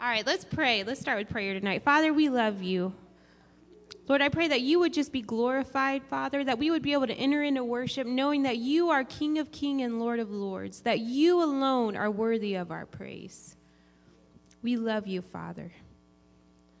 [0.00, 0.84] All right, let's pray.
[0.84, 1.82] Let's start with prayer tonight.
[1.82, 2.94] Father, we love you.
[4.06, 7.08] Lord, I pray that you would just be glorified, Father, that we would be able
[7.08, 10.82] to enter into worship knowing that you are King of King and Lord of Lords,
[10.82, 13.56] that you alone are worthy of our praise.
[14.62, 15.72] We love you, Father.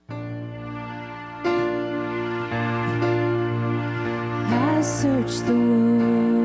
[0.08, 0.14] I
[4.80, 6.37] search the world.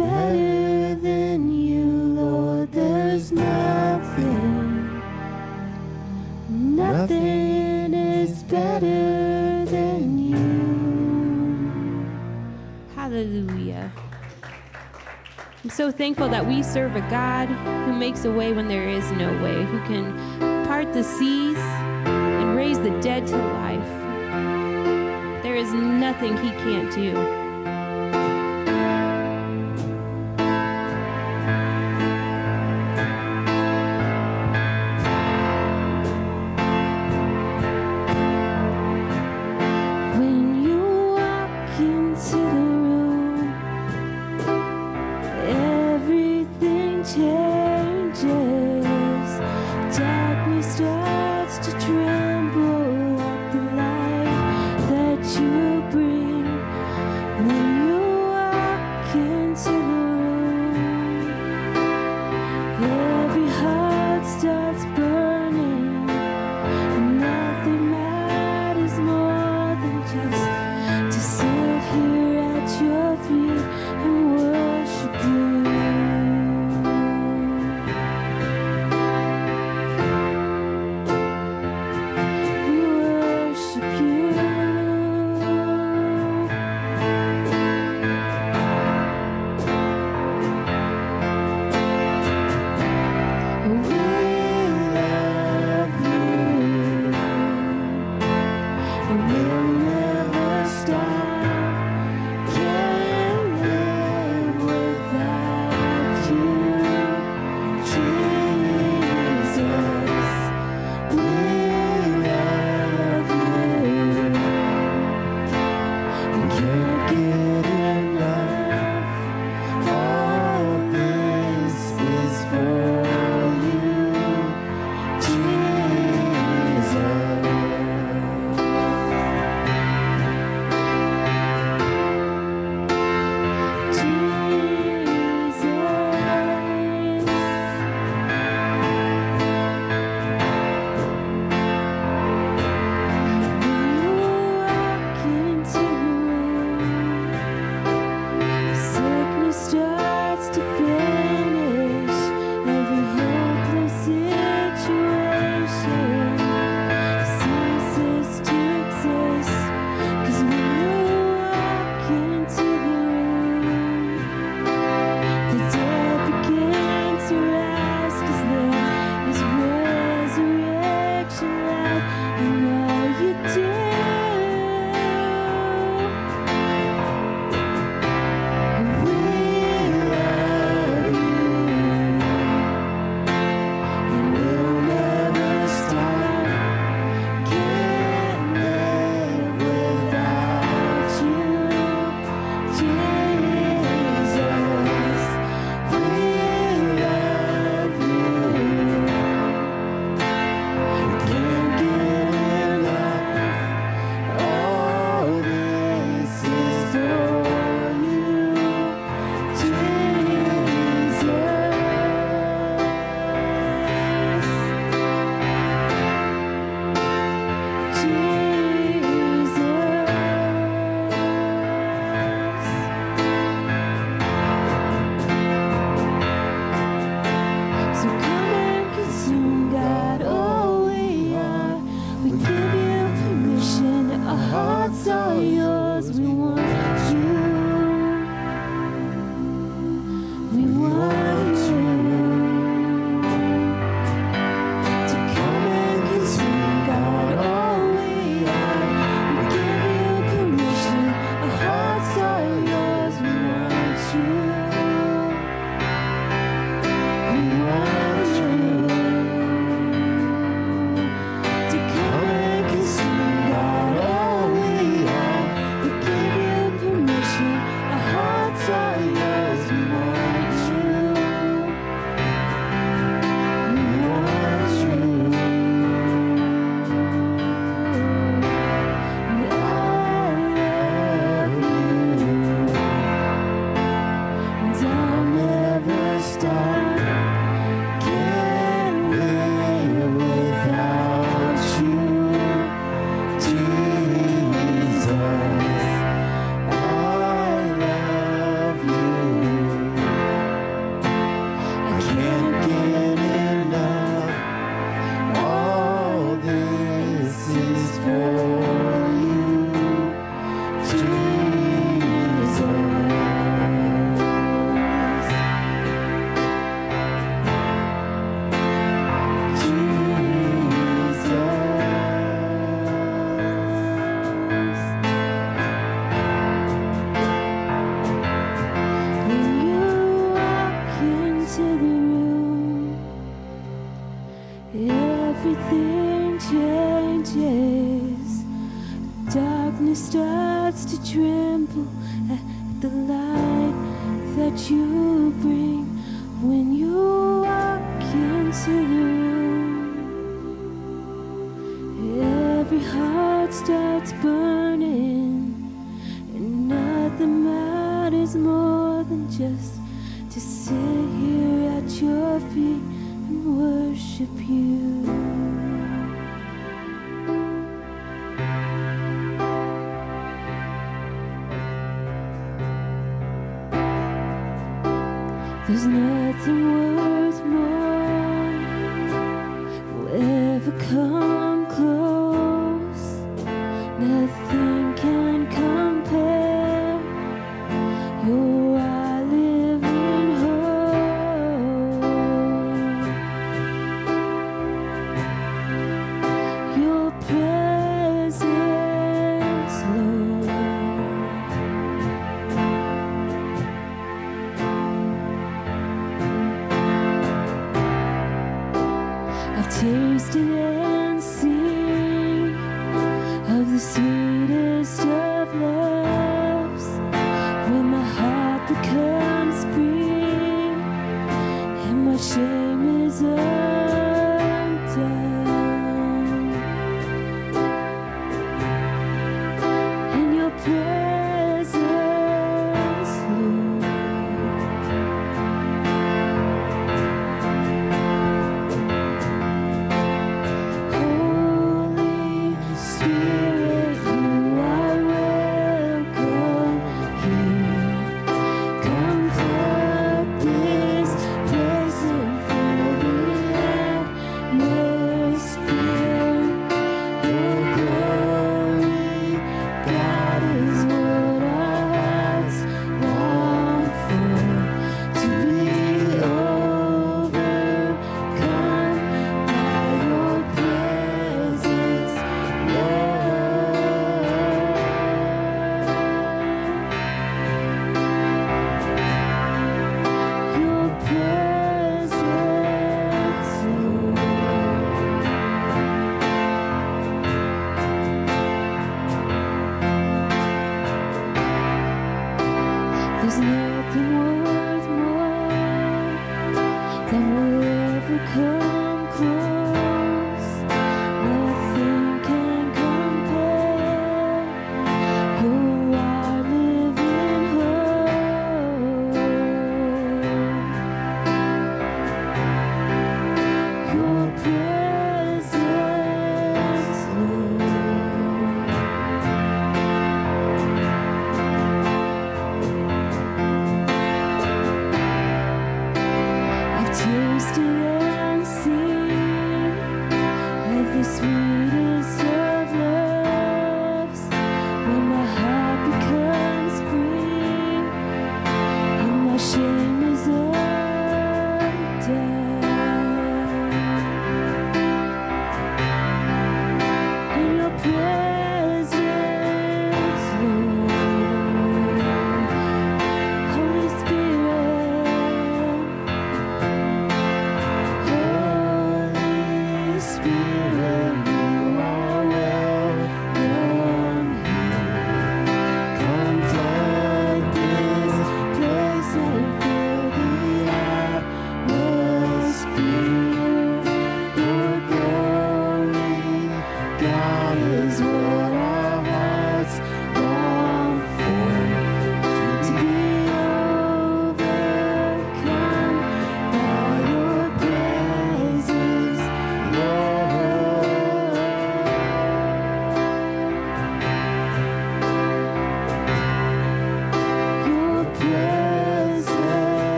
[0.00, 2.72] better than you, Lord.
[2.72, 5.00] There's nothing,
[6.48, 10.36] nothing is better than you.
[12.94, 13.92] Hallelujah.
[15.62, 17.48] I'm so thankful that we serve a God
[17.84, 22.56] who makes a way when there is no way, who can part the seas and
[22.56, 23.90] raise the dead to life.
[25.42, 27.39] There is nothing he can't do.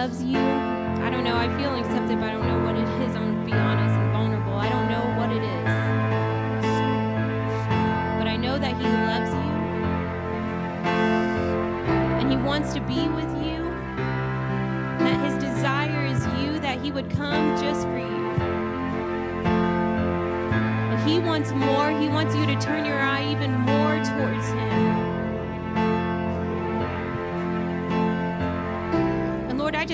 [0.00, 0.38] Loves you.
[0.38, 1.36] I don't know.
[1.36, 3.14] I feel accepted, but I don't know what it is.
[3.14, 4.54] I'm going to be honest and vulnerable.
[4.54, 5.64] I don't know what it is.
[8.18, 9.52] But I know that He loves you.
[12.18, 13.62] And He wants to be with you.
[15.04, 18.30] That His desire is you, that He would come just for you.
[20.92, 21.90] And He wants more.
[21.90, 25.09] He wants you to turn your eye even more towards Him.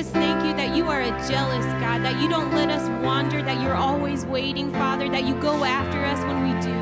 [0.06, 3.42] Just thank you that you are a jealous God, that you don't let us wander,
[3.42, 6.74] that you're always waiting, Father, that you go after us when we do.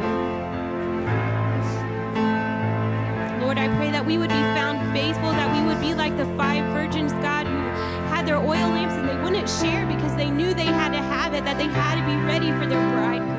[3.45, 6.27] Lord, I pray that we would be found faithful, that we would be like the
[6.37, 7.59] five virgins, God, who
[8.13, 11.35] had their oil lamps and they wouldn't share because they knew they had to have
[11.35, 13.34] it, that they had to be ready for their bridegroom.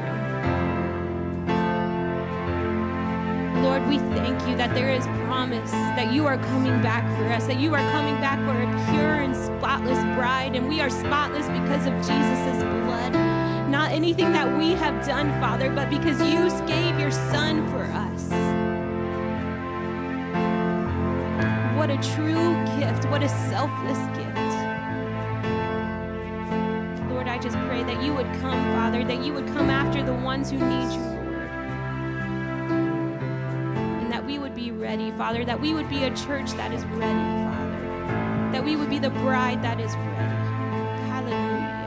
[3.96, 7.60] We thank you that there is promise that you are coming back for us, that
[7.60, 11.86] you are coming back for a pure and spotless bride, and we are spotless because
[11.86, 13.14] of Jesus' blood.
[13.70, 18.30] Not anything that we have done, Father, but because you gave your Son for us.
[21.78, 24.36] What a true gift, what a selfless gift.
[27.10, 30.14] Lord, I just pray that you would come, Father, that you would come after the
[30.14, 31.15] ones who need you,
[35.18, 37.14] Father, that we would be a church that is ready,
[37.46, 40.36] Father, that we would be the bride that is ready.
[41.10, 41.86] Hallelujah.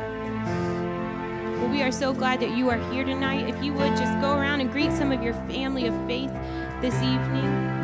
[1.61, 3.47] Well, we are so glad that you are here tonight.
[3.47, 6.33] If you would just go around and greet some of your family of faith
[6.81, 7.78] this evening.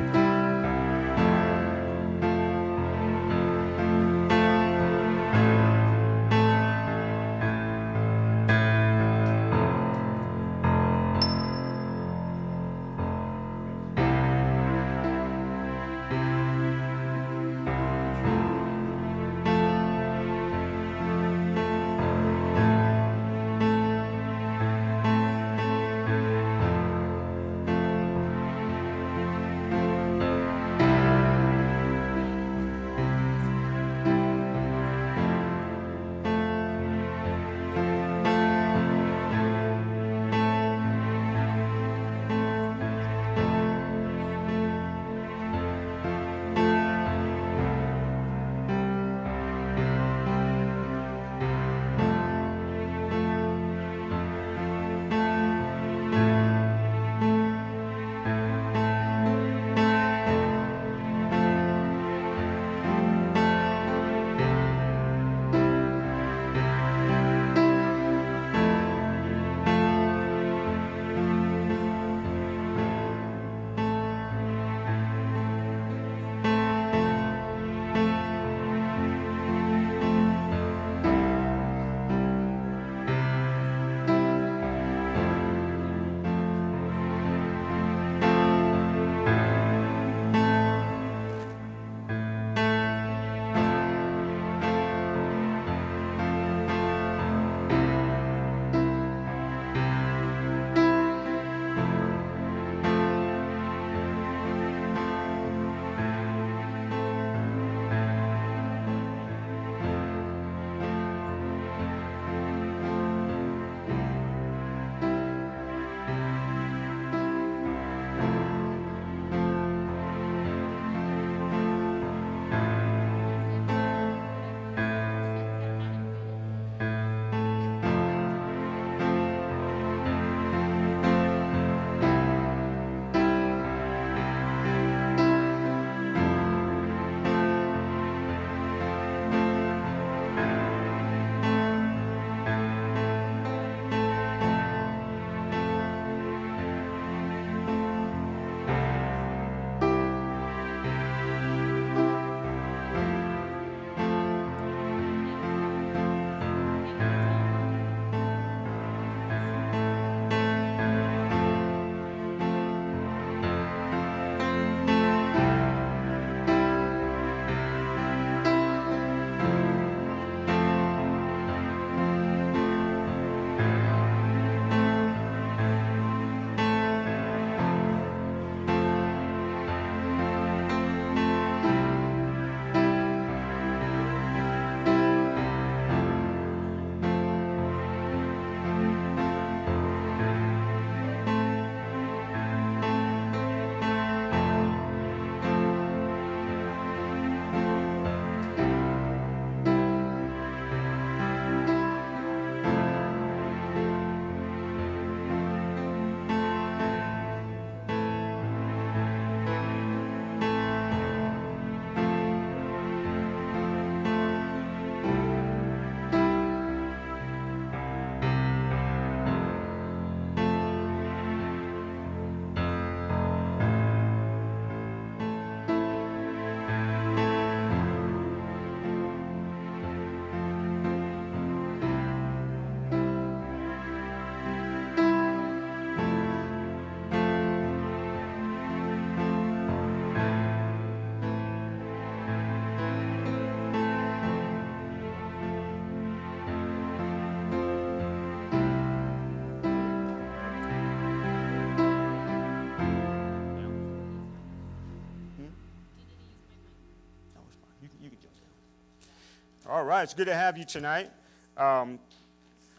[259.74, 261.10] All right, it's good to have you tonight.
[261.56, 261.98] Um,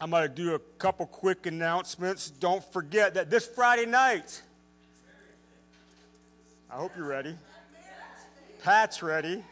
[0.00, 2.30] I'm going to do a couple quick announcements.
[2.30, 4.40] Don't forget that this Friday night,
[6.70, 7.34] I hope you're ready.
[8.64, 9.44] Pat's ready.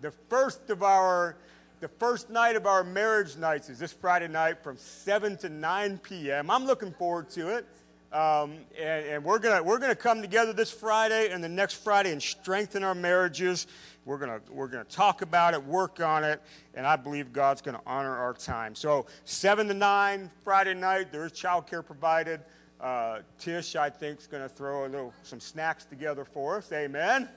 [0.00, 1.36] The first of our,
[1.80, 5.98] the first night of our marriage nights is this Friday night from 7 to 9
[5.98, 6.50] p.m.
[6.50, 7.66] I'm looking forward to it.
[8.14, 12.12] Um, and, and, we're gonna we're gonna come together this Friday and the next Friday
[12.12, 13.66] and strengthen our marriages.
[14.04, 16.42] We're gonna we're gonna talk about it, work on it,
[16.74, 18.74] and I believe God's gonna honor our time.
[18.74, 22.40] So seven to nine Friday night, there is childcare provided.
[22.80, 26.70] Uh, Tish, I think, is gonna throw a little some snacks together for us.
[26.72, 27.28] Amen.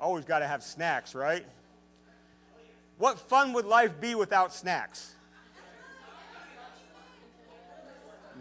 [0.00, 1.46] Always got to have snacks, right?
[2.98, 5.14] What fun would life be without snacks?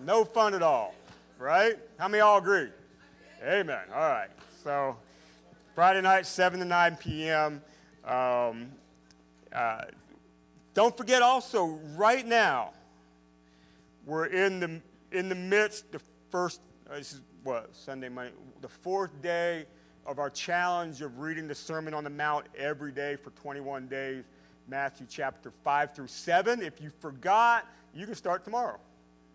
[0.03, 0.95] No fun at all
[1.41, 1.77] right?
[1.97, 2.69] How many all agree?
[3.43, 3.81] Amen.
[3.93, 4.29] All right.
[4.63, 4.95] So
[5.73, 7.61] Friday night, 7 to 9 p.m.
[8.03, 8.71] Um,
[9.53, 9.83] uh,
[10.73, 12.71] don't forget also, right now,
[14.05, 14.81] we're in the,
[15.17, 19.65] in the midst, the first, uh, this is what, Sunday, Monday, the fourth day
[20.05, 24.25] of our challenge of reading the Sermon on the Mount every day for 21 days,
[24.67, 26.61] Matthew chapter 5 through 7.
[26.61, 28.79] If you forgot, you can start tomorrow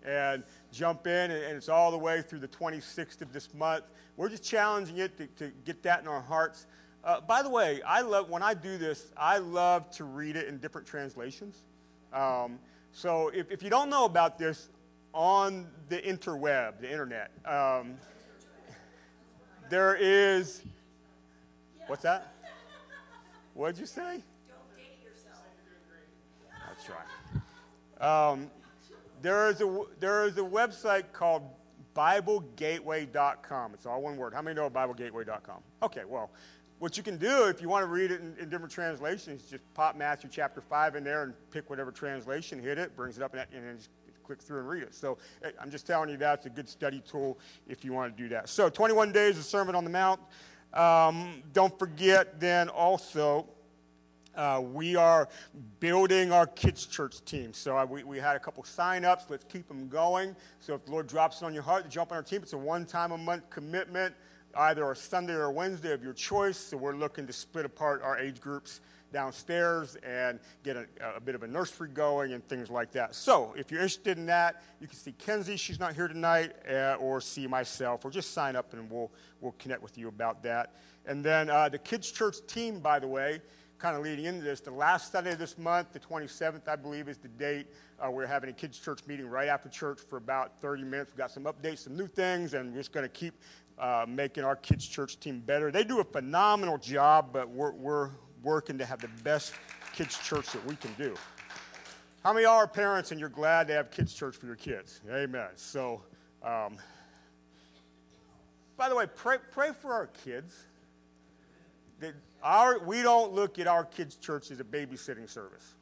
[0.06, 0.44] and
[0.76, 3.84] jump in, and, it's all the way through the 26th of this month.
[4.16, 6.66] We're just challenging it to, to get that in our hearts.
[7.02, 9.12] Uh, by the way, I love when I do this.
[9.16, 11.62] I love to read it in different translations.
[12.12, 12.58] Um,
[12.92, 14.68] so if, if you don't know about this,
[15.12, 17.94] on the interweb, the internet, um,
[19.70, 20.62] there is.
[21.86, 22.34] What's that?
[23.54, 24.02] What'd you say?
[24.02, 25.42] Don't date yourself.
[26.68, 28.30] That's right.
[28.30, 28.50] Um,
[29.22, 31.42] there is a, there is a website called
[31.94, 33.74] BibleGateway.com.
[33.74, 34.34] It's all one word.
[34.34, 35.62] How many know BibleGateway.com?
[35.82, 36.30] Okay, well,
[36.78, 39.62] what you can do if you want to read it in, in, different translations, just
[39.72, 43.34] pop Matthew chapter 5 in there and pick whatever translation, hit it, brings it up,
[43.34, 43.88] and, then just
[44.22, 44.94] click through and read it.
[44.94, 48.22] So eh, I'm just telling you that's a good study tool if you want to
[48.22, 48.50] do that.
[48.50, 50.20] So 21 days of Sermon on the Mount.
[50.74, 53.48] Um, don't forget then also
[54.36, 55.28] uh, we are
[55.80, 57.52] building our kids' church team.
[57.52, 59.24] So uh, we, we had a couple sign-ups.
[59.28, 60.36] Let's keep them going.
[60.60, 62.52] So if the Lord drops it on your heart to jump on our team, it's
[62.52, 64.14] a one-time a month commitment,
[64.56, 66.58] either a Sunday or a Wednesday of your choice.
[66.58, 68.80] So we're looking to split apart our age groups
[69.12, 73.14] downstairs and get a, a, bit of a nursery going and things like that.
[73.14, 76.96] So, if you're interested in that, you can see Kenzie, she's not here tonight, uh,
[76.98, 80.74] or see myself, or just sign up and we'll, we'll connect with you about that.
[81.06, 83.40] And then uh, the kids' church team, by the way,
[83.78, 87.08] kind of leading into this, the last Sunday of this month, the 27th, I believe,
[87.08, 87.66] is the date.
[88.00, 91.12] Uh, we're having a kids' church meeting right after church for about 30 minutes.
[91.12, 93.34] We've got some updates, some new things, and we're just going to keep
[93.78, 95.70] uh, making our kids' church team better.
[95.70, 98.10] They do a phenomenal job, but we're, we're
[98.42, 99.52] working to have the best
[99.92, 101.14] kids' church that we can do.
[102.22, 105.00] How many are parents and you're glad to have kids' church for your kids?
[105.10, 105.48] Amen.
[105.56, 106.02] So,
[106.42, 106.78] um,
[108.76, 110.54] by the way, pray, pray for our kids.
[112.00, 115.74] That our, we don't look at our kids' church as a babysitting service.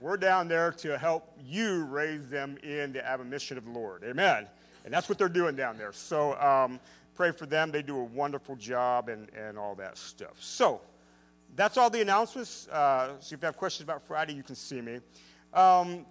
[0.00, 4.04] We're down there to help you raise them in the admonition of the Lord.
[4.04, 4.46] Amen.
[4.84, 5.92] And that's what they're doing down there.
[5.92, 6.78] So um,
[7.14, 7.70] pray for them.
[7.70, 10.36] They do a wonderful job and, and all that stuff.
[10.40, 10.80] So
[11.56, 12.68] that's all the announcements.
[12.68, 15.00] Uh, so if you have questions about Friday, you can see me.
[15.52, 16.04] Um,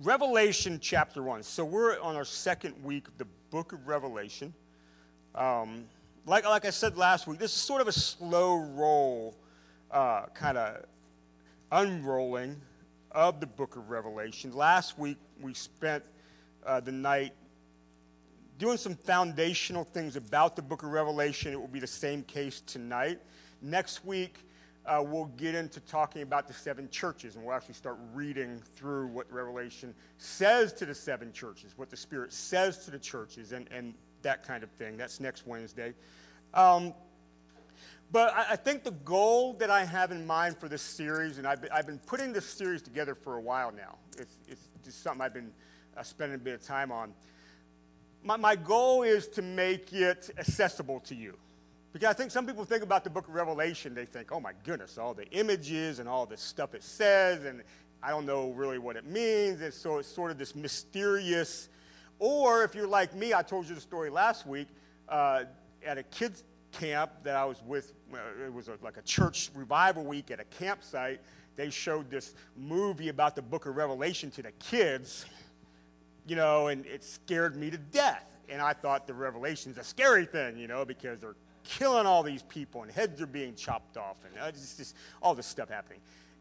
[0.00, 1.42] Revelation chapter 1.
[1.42, 4.54] So we're on our second week of the book of Revelation.
[5.34, 5.84] Um,
[6.26, 9.36] like, like I said last week, this is sort of a slow roll,
[9.90, 10.84] uh, kind of
[11.70, 12.60] unrolling
[13.10, 14.52] of the book of Revelation.
[14.52, 16.04] Last week, we spent
[16.64, 17.32] uh, the night
[18.58, 21.52] doing some foundational things about the book of Revelation.
[21.52, 23.18] It will be the same case tonight.
[23.60, 24.36] Next week,
[24.86, 29.08] uh, we'll get into talking about the seven churches, and we'll actually start reading through
[29.08, 33.68] what Revelation says to the seven churches, what the Spirit says to the churches, and,
[33.72, 34.96] and that kind of thing.
[34.96, 35.94] That's next Wednesday.
[36.54, 36.94] Um,
[38.10, 41.46] but I, I, think the goal that I have in mind for this series, and
[41.46, 45.02] I've been, I've been putting this series together for a while now, it's, it's just
[45.02, 45.50] something I've been
[45.96, 47.14] uh, spending a bit of time on.
[48.22, 51.36] My, my goal is to make it accessible to you.
[51.92, 54.52] Because I think some people think about the book of Revelation, they think, oh my
[54.64, 57.62] goodness, all the images and all the stuff it says, and
[58.02, 59.60] I don't know really what it means.
[59.60, 61.68] And so it's sort of this mysterious
[62.18, 64.68] or if you're like me, I told you the story last week
[65.08, 65.44] uh,
[65.84, 67.92] at a kids camp that I was with.
[68.44, 71.20] It was a, like a church revival week at a campsite.
[71.56, 75.26] They showed this movie about the book of Revelation to the kids,
[76.26, 78.36] you know, and it scared me to death.
[78.48, 82.42] And I thought the Revelation's a scary thing, you know, because they're killing all these
[82.42, 86.00] people, and heads are being chopped off, and uh, just, just all this stuff happening.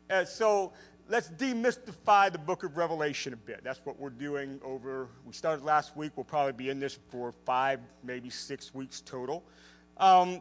[0.09, 0.73] Uh, so
[1.11, 3.65] let's demystify the book of Revelation a bit.
[3.65, 6.13] That's what we're doing over, we started last week.
[6.15, 9.43] We'll probably be in this for five, maybe six weeks total.
[9.97, 10.39] Um,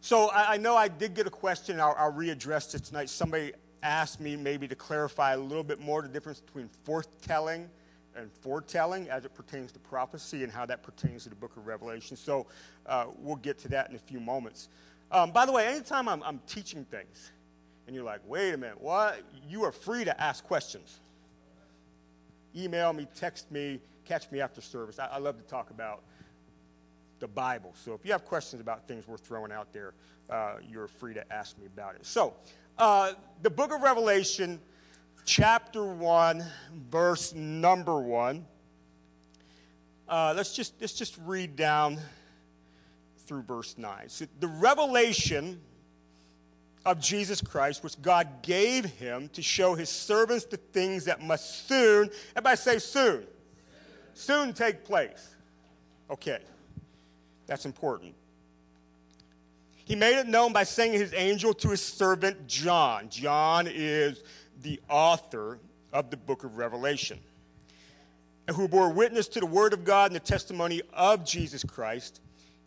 [0.00, 3.10] so I, I, know I did get a question, I'll, I'll readdress it tonight.
[3.10, 7.68] Somebody asked me maybe to clarify a little bit more the difference between foretelling
[8.16, 11.66] and forthtelling as it pertains to prophecy and how that pertains to the book of
[11.66, 12.16] Revelation.
[12.16, 12.46] So
[12.86, 14.70] uh, we'll get to that in a few moments.
[15.10, 17.30] Um, by the way, anytime I'm, I'm teaching things
[17.86, 19.20] and you're like, wait a minute, what?
[19.48, 21.00] You are free to ask questions.
[22.56, 24.98] Email me, text me, catch me after service.
[24.98, 26.02] I, I love to talk about
[27.20, 27.72] the Bible.
[27.74, 29.94] So if you have questions about things we're throwing out there,
[30.30, 32.06] uh, you're free to ask me about it.
[32.06, 32.34] So,
[32.78, 33.12] uh,
[33.42, 34.60] the book of Revelation,
[35.24, 36.44] chapter 1,
[36.90, 38.44] verse number 1.
[40.08, 41.98] Uh, let's, just, let's just read down
[43.26, 44.08] through verse 9.
[44.08, 45.60] So the revelation
[46.84, 51.66] of Jesus Christ, which God gave him to show his servants the things that must
[51.66, 53.24] soon, everybody say soon,
[54.12, 55.34] soon, soon take place.
[56.10, 56.38] Okay,
[57.46, 58.14] that's important.
[59.84, 63.08] He made it known by sending his angel to his servant John.
[63.10, 64.22] John is
[64.62, 65.58] the author
[65.92, 67.18] of the book of Revelation,
[68.46, 72.20] and who bore witness to the word of God and the testimony of Jesus Christ,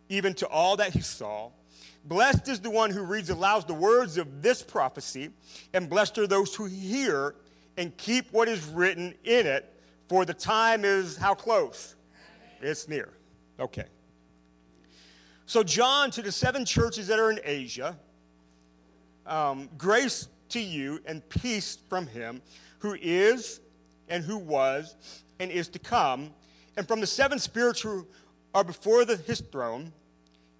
[0.08, 1.50] even to all that he saw.
[2.04, 5.30] Blessed is the one who reads aloud the words of this prophecy,
[5.74, 7.34] and blessed are those who hear
[7.76, 9.72] and keep what is written in it,
[10.08, 11.94] for the time is how close?
[12.60, 13.10] It's near.
[13.60, 13.84] Okay.
[15.46, 17.96] So, John, to the seven churches that are in Asia,
[19.26, 22.42] um, grace to you and peace from him
[22.78, 23.60] who is
[24.08, 24.96] and who was
[25.38, 26.30] and is to come,
[26.76, 28.06] and from the seven spirits who
[28.54, 29.92] are before the, his throne,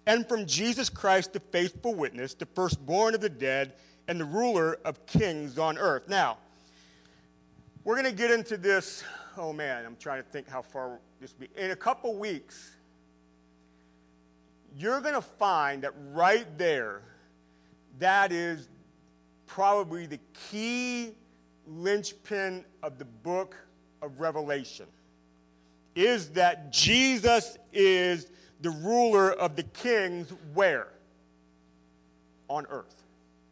[0.09, 3.73] and from Jesus Christ, the faithful witness, the firstborn of the dead,
[4.07, 6.09] and the ruler of kings on earth.
[6.09, 6.39] Now,
[7.83, 9.03] we're going to get into this.
[9.37, 11.61] Oh man, I'm trying to think how far this will be.
[11.61, 12.75] In a couple weeks,
[14.75, 17.03] you're going to find that right there,
[17.99, 18.67] that is
[19.45, 21.11] probably the key
[21.67, 23.55] linchpin of the book
[24.01, 24.87] of Revelation
[25.93, 28.31] is that Jesus is
[28.61, 30.87] the ruler of the kings where?
[32.47, 33.03] On earth.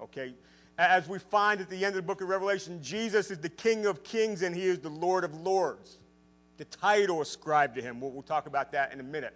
[0.02, 0.34] Okay?
[0.78, 3.86] As we find at the end of the book of Revelation, Jesus is the King
[3.86, 5.98] of kings and he is the Lord of lords.
[6.58, 8.00] The title ascribed to him.
[8.00, 9.34] We'll, we'll talk about that in a minute.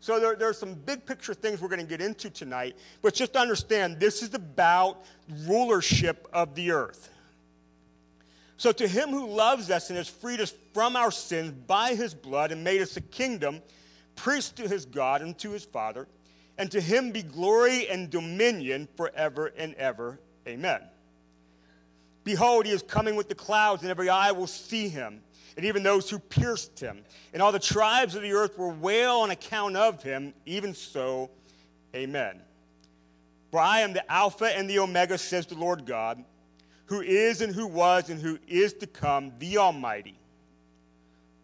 [0.00, 3.12] So there, there, are some big picture things we're going to get into tonight, but
[3.12, 5.04] just understand this is about
[5.46, 7.10] rulership of the earth.
[8.56, 12.14] So to him who loves us and has freed us from our sins by his
[12.14, 13.60] blood and made us a kingdom,
[14.22, 16.06] priest to his God and to his Father,
[16.58, 20.18] and to him be glory and dominion forever and ever.
[20.46, 20.80] Amen.
[22.24, 25.22] Behold, he is coming with the clouds, and every eye will see him
[25.56, 27.04] and even those who pierced him.
[27.32, 30.32] And all the tribes of the earth will wail on account of him.
[30.46, 31.30] Even so,
[31.94, 32.40] amen.
[33.50, 36.24] For I am the Alpha and the Omega, says the Lord God,
[36.86, 40.18] who is and who was and who is to come, the Almighty.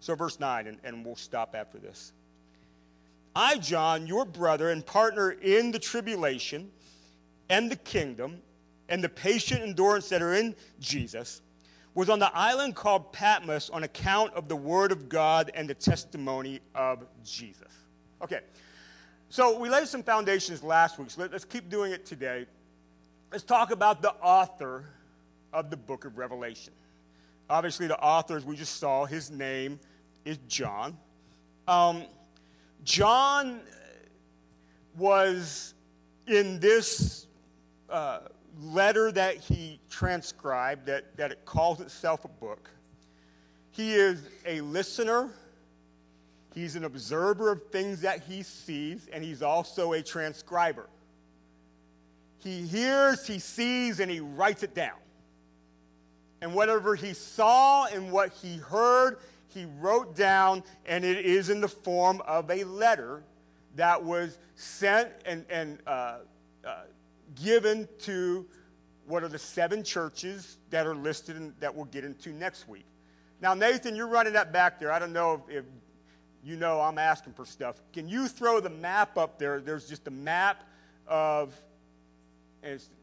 [0.01, 2.13] So, verse 9, and, and we'll stop after this.
[3.37, 6.71] I, John, your brother and partner in the tribulation
[7.51, 8.41] and the kingdom
[8.89, 11.43] and the patient endurance that are in Jesus
[11.95, 15.75] was on the island called Patmos on account of the word of God and the
[15.75, 17.69] testimony of Jesus.
[18.23, 18.41] Okay,
[19.29, 22.47] so we laid some foundations last week, so let, us keep doing it today.
[23.31, 24.87] Let's talk about the author
[25.53, 26.73] of the book of Revelation.
[27.51, 29.79] Obviously, the author, as we just saw, his name
[30.25, 30.97] is John.
[31.69, 32.07] Um,
[32.87, 33.63] John
[34.97, 35.75] was
[36.29, 37.27] in this
[37.91, 38.21] uh,
[38.63, 42.71] letter that he transcribed, that, that it calls itself a book.
[43.73, 45.31] He is a listener,
[46.55, 50.89] he's an observer of things that he sees, and he's also a transcriber.
[52.39, 54.99] He hears, he sees, and he writes it down.
[56.41, 59.19] And whatever he saw and what he heard,
[59.57, 63.25] he wrote down, and it is in the form of a letter
[63.75, 66.19] that was sent and, and uh,
[66.65, 66.83] uh,
[67.35, 68.47] given to
[69.07, 72.85] what are the seven churches that are listed and that we'll get into next week.
[73.41, 74.93] Now, Nathan, you're running that back there.
[74.93, 75.65] I don't know if, if
[76.45, 77.81] you know I'm asking for stuff.
[77.93, 79.61] Can you throw the map up there?
[79.61, 80.65] There's just a map
[81.07, 81.55] of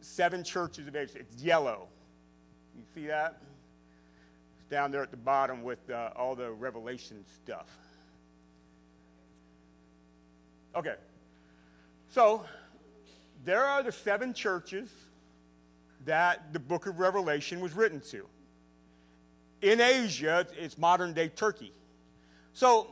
[0.02, 1.20] seven churches of Asia.
[1.20, 1.88] It's yellow.
[2.76, 3.42] You see that?
[4.74, 7.68] Down there at the bottom with uh, all the Revelation stuff.
[10.76, 10.96] Okay.
[12.10, 12.44] So,
[13.46, 14.90] there are the seven churches
[16.06, 18.26] that the book of Revelation was written to.
[19.62, 21.72] In Asia, it's modern day Turkey.
[22.54, 22.88] So,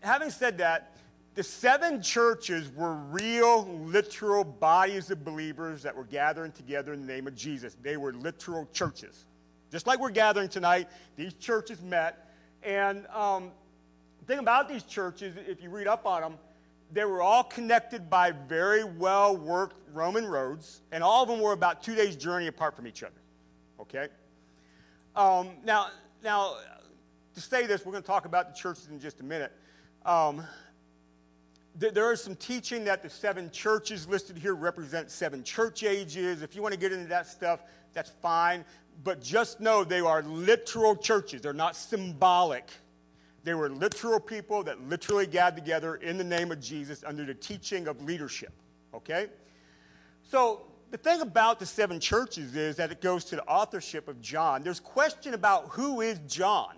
[0.00, 0.98] having said that,
[1.34, 7.10] the seven churches were real, literal bodies of believers that were gathering together in the
[7.10, 7.74] name of Jesus.
[7.80, 9.24] They were literal churches.
[9.70, 12.30] Just like we're gathering tonight, these churches met.
[12.62, 13.50] And um,
[14.20, 16.38] the thing about these churches, if you read up on them,
[16.92, 21.52] they were all connected by very well worked Roman roads, and all of them were
[21.52, 23.12] about two days' journey apart from each other.
[23.80, 24.08] Okay?
[25.16, 25.88] Um, now,
[26.22, 26.56] now,
[27.34, 29.52] to say this, we're going to talk about the churches in just a minute.
[30.04, 30.44] Um,
[31.80, 36.42] th- there is some teaching that the seven churches listed here represent seven church ages.
[36.42, 37.60] If you want to get into that stuff,
[37.94, 38.64] that's fine.
[39.04, 42.70] But just know they are literal churches, they're not symbolic.
[43.44, 47.34] They were literal people that literally gathered together in the name of Jesus under the
[47.34, 48.52] teaching of leadership.
[48.92, 49.28] Okay?
[50.24, 54.20] So, the thing about the seven churches is that it goes to the authorship of
[54.20, 54.62] John.
[54.62, 56.74] There's question about who is John.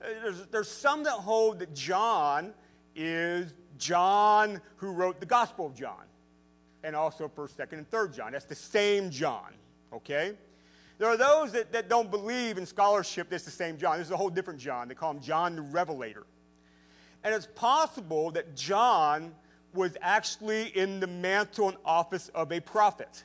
[0.00, 2.52] Uh, There's, there's some that hold that John
[2.94, 6.04] is John who wrote the Gospel of John,
[6.84, 8.32] and also 1st, 2nd, and 3rd John.
[8.32, 9.54] That's the same John,
[9.92, 10.34] okay?
[10.98, 13.98] There are those that, that don't believe in scholarship that's the same John.
[13.98, 14.88] This is a whole different John.
[14.88, 16.26] They call him John the Revelator.
[17.22, 19.34] And it's possible that John
[19.74, 23.24] was actually in the mantle and office of a prophet.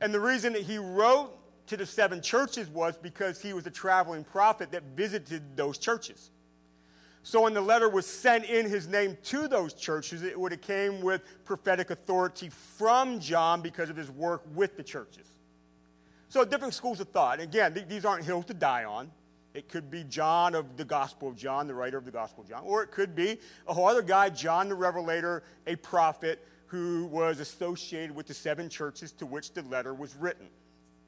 [0.00, 1.34] And the reason that he wrote
[1.66, 6.30] to the seven churches was because he was a traveling prophet that visited those churches.
[7.22, 10.60] So when the letter was sent in his name to those churches, it would have
[10.60, 15.26] came with prophetic authority from John because of his work with the churches.
[16.28, 17.40] So different schools of thought.
[17.40, 19.10] Again, th- these aren't hills to die on.
[19.54, 22.48] It could be John of the Gospel of John, the writer of the Gospel of
[22.48, 27.06] John, or it could be a whole other guy, John the Revelator, a prophet who
[27.06, 30.48] was associated with the seven churches to which the letter was written.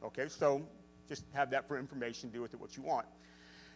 [0.02, 0.66] Okay, so
[1.06, 3.06] just have that for information, do with it what you want.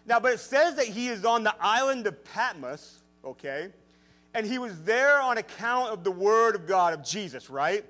[0.07, 3.71] Now, but it says that he is on the island of Patmos, okay,
[4.35, 7.85] and he was there on account of the word of God, of Jesus, right?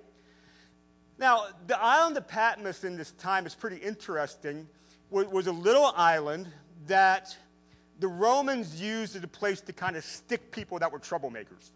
[1.18, 4.68] Now, the island of Patmos in this time is pretty interesting.
[5.10, 6.48] Was, was a little island
[6.86, 7.36] that
[8.00, 11.70] the Romans used as a place to kind of stick people that were troublemakers.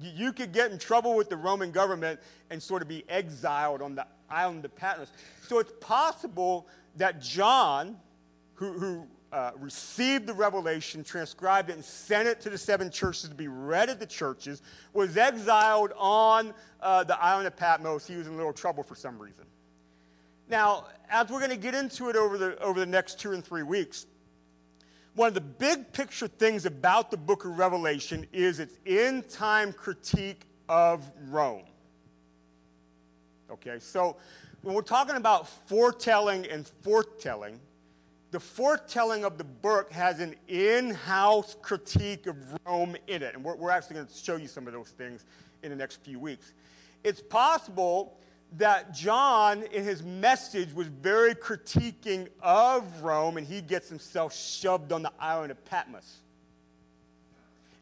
[0.00, 2.20] You could get in trouble with the Roman government
[2.50, 5.10] and sort of be exiled on the island of Patmos.
[5.42, 7.96] So it's possible that John,
[8.58, 13.28] who, who uh, received the revelation, transcribed it, and sent it to the seven churches
[13.28, 18.06] to be read at the churches, was exiled on uh, the island of Patmos.
[18.06, 19.44] He was in a little trouble for some reason.
[20.48, 23.44] Now, as we're going to get into it over the, over the next two and
[23.44, 24.06] three weeks,
[25.14, 29.72] one of the big picture things about the book of Revelation is its end time
[29.72, 31.64] critique of Rome.
[33.50, 34.16] Okay, so
[34.62, 37.58] when we're talking about foretelling and forthtelling,
[38.30, 43.34] the forthtelling of the book has an in house critique of Rome in it.
[43.34, 45.24] And we're, we're actually going to show you some of those things
[45.62, 46.52] in the next few weeks.
[47.04, 48.18] It's possible
[48.56, 54.92] that John, in his message, was very critiquing of Rome, and he gets himself shoved
[54.92, 56.18] on the island of Patmos.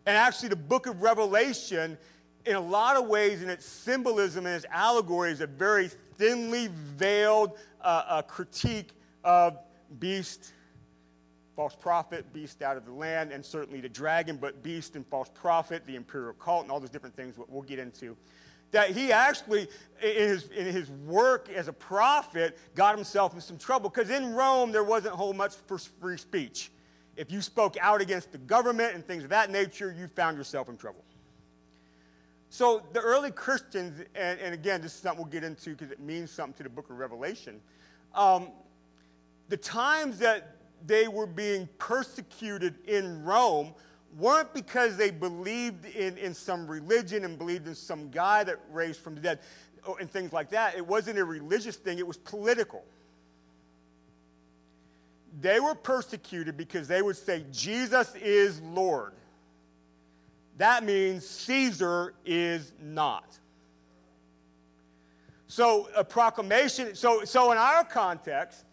[0.06, 1.98] And actually, the book of Revelation,
[2.44, 6.68] in a lot of ways, in its symbolism and its allegory, is a very thinly
[6.72, 8.90] veiled uh, uh, critique
[9.24, 9.58] of
[9.98, 10.52] beast,
[11.54, 15.30] false prophet, beast out of the land, and certainly the dragon, but beast and false
[15.32, 18.16] prophet, the imperial cult, and all those different things we'll get into.
[18.72, 19.68] That he actually,
[20.02, 24.34] in his, in his work as a prophet, got himself in some trouble because in
[24.34, 26.70] Rome there wasn't whole much for free speech.
[27.16, 30.68] If you spoke out against the government and things of that nature, you found yourself
[30.68, 31.04] in trouble.
[32.50, 36.00] So the early Christians, and, and again, this is something we'll get into because it
[36.00, 37.60] means something to the book of Revelation.
[38.14, 38.48] Um,
[39.48, 43.74] the times that they were being persecuted in Rome
[44.18, 49.00] weren't because they believed in, in some religion and believed in some guy that raised
[49.00, 49.40] from the dead
[50.00, 50.76] and things like that.
[50.76, 52.84] It wasn't a religious thing, it was political.
[55.40, 59.12] They were persecuted because they would say, Jesus is Lord.
[60.56, 63.38] That means Caesar is not.
[65.46, 68.64] So a proclamation, so, so in our context,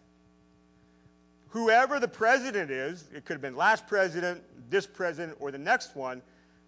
[1.54, 5.94] whoever the president is, it could have been last president, this president, or the next
[5.94, 6.20] one,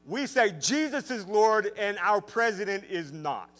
[0.07, 3.51] we say Jesus is Lord and our president is not.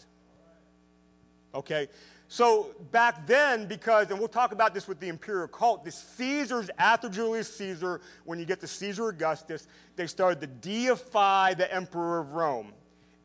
[1.53, 1.89] Okay?
[2.29, 6.69] So back then, because, and we'll talk about this with the imperial cult, the Caesars,
[6.77, 9.67] after Julius Caesar, when you get to Caesar Augustus,
[9.97, 12.71] they started to deify the emperor of Rome.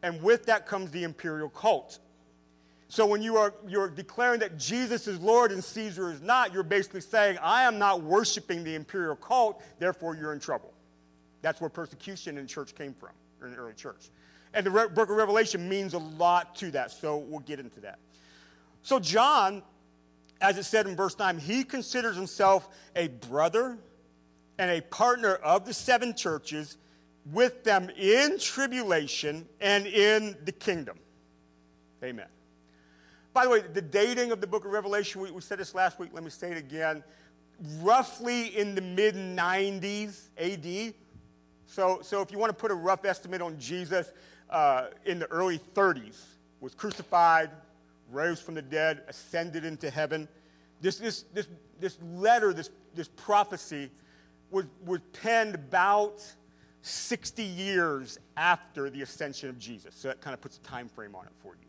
[0.03, 2.00] And with that comes the imperial cult.
[2.93, 6.62] So when you are you're declaring that Jesus is Lord and Caesar is not, you're
[6.62, 10.74] basically saying, I am not worshiping the imperial cult, therefore you're in trouble.
[11.40, 14.11] That's where persecution in church came from, or in the early church.
[14.53, 17.99] And the book of Revelation means a lot to that, so we'll get into that.
[18.82, 19.62] So, John,
[20.43, 23.78] as it said in verse 9, he considers himself a brother
[24.59, 26.76] and a partner of the seven churches
[27.32, 30.99] with them in tribulation and in the kingdom.
[32.05, 32.26] Amen.
[33.33, 35.99] By the way, the dating of the book of Revelation, we, we said this last
[35.99, 37.03] week, let me say it again.
[37.80, 40.95] Roughly in the mid 90s AD.
[41.66, 44.12] So, so if you want to put a rough estimate on Jesus,
[44.51, 46.20] uh, in the early 30s,
[46.61, 47.51] was crucified,
[48.11, 50.28] rose from the dead, ascended into heaven.
[50.80, 51.49] This, this, this,
[51.80, 53.91] this letter, this, this prophecy,
[54.51, 56.22] was, was penned about
[56.83, 59.95] 60 years after the ascension of Jesus.
[59.95, 61.61] So that kind of puts a time frame on it for you.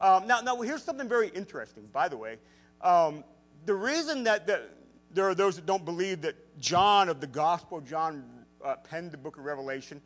[0.00, 2.36] Um, now, now, here's something very interesting, by the way.
[2.80, 3.24] Um,
[3.66, 4.70] the reason that, that
[5.12, 8.24] there are those that don't believe that John of the Gospel, John
[8.64, 10.00] uh, penned the book of Revelation,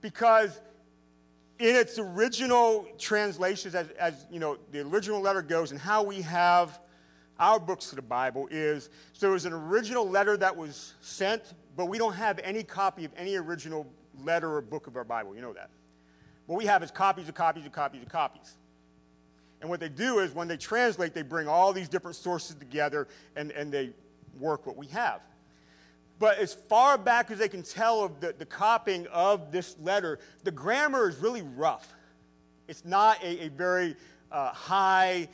[0.00, 0.60] because
[1.58, 6.22] in its original translations, as, as you know, the original letter goes, and how we
[6.22, 6.80] have
[7.38, 11.54] our books of the Bible is so there was an original letter that was sent,
[11.76, 13.86] but we don't have any copy of any original
[14.22, 15.34] letter or book of our Bible.
[15.34, 15.70] You know that.
[16.46, 18.56] What we have is copies of copies of copies of copies.
[19.62, 23.06] And what they do is when they translate, they bring all these different sources together
[23.36, 23.92] and, and they
[24.38, 25.20] work what we have.
[26.18, 30.18] But as far back as they can tell of the, the copying of this letter,
[30.42, 31.94] the grammar is really rough.
[32.66, 33.94] It's not a, a very
[34.32, 35.28] uh, high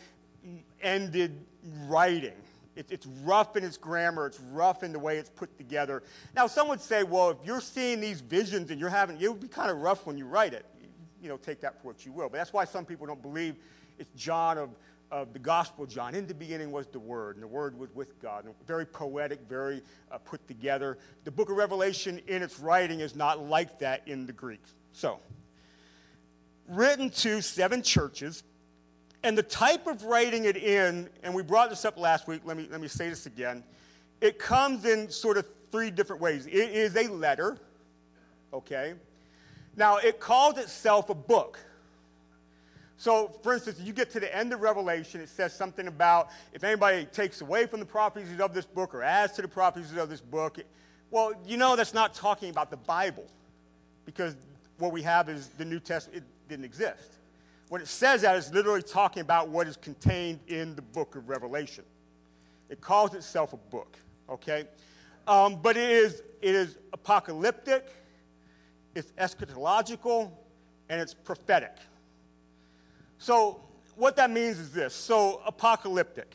[0.83, 1.45] ended
[1.87, 2.33] writing.
[2.77, 6.03] It, it's rough in its grammar, it's rough in the way it's put together.
[6.37, 9.41] Now, some would say, well, if you're seeing these visions and you're having, it would
[9.41, 10.67] be kind of rough when you write it.
[11.23, 12.29] You know, take that for what you will.
[12.29, 13.57] But that's why some people don't believe
[13.99, 14.71] it's John of
[15.11, 16.15] of the Gospel John.
[16.15, 18.45] In the beginning was the Word, and the Word was with God.
[18.45, 20.99] And very poetic, very uh, put together.
[21.25, 24.61] The book of Revelation, in its writing, is not like that in the Greek.
[24.93, 25.19] So,
[26.69, 28.43] written to seven churches,
[29.23, 32.57] and the type of writing it in, and we brought this up last week, let
[32.57, 33.65] me, let me say this again.
[34.21, 36.47] It comes in sort of three different ways.
[36.47, 37.59] It is a letter,
[38.53, 38.95] okay?
[39.77, 41.59] Now, it calls itself a book.
[42.99, 46.65] So, for instance, you get to the end of Revelation, it says something about if
[46.65, 50.11] anybody takes away from the prophecies of this book or adds to the prophecies of
[50.11, 50.67] this book, it,
[51.13, 53.25] well, you know that's not talking about the Bible
[54.05, 54.35] because
[54.79, 57.19] what we have is the New Testament, it didn't exist.
[57.69, 61.29] When it says that, it's literally talking about what is contained in the book of
[61.29, 61.85] Revelation.
[62.69, 63.97] It calls itself a book,
[64.29, 64.65] okay?
[65.29, 67.87] Um, but it is, it is apocalyptic,
[68.97, 70.33] it's eschatological,
[70.89, 71.77] and it's prophetic.
[73.19, 73.61] So,
[73.97, 76.35] what that means is this so, apocalyptic.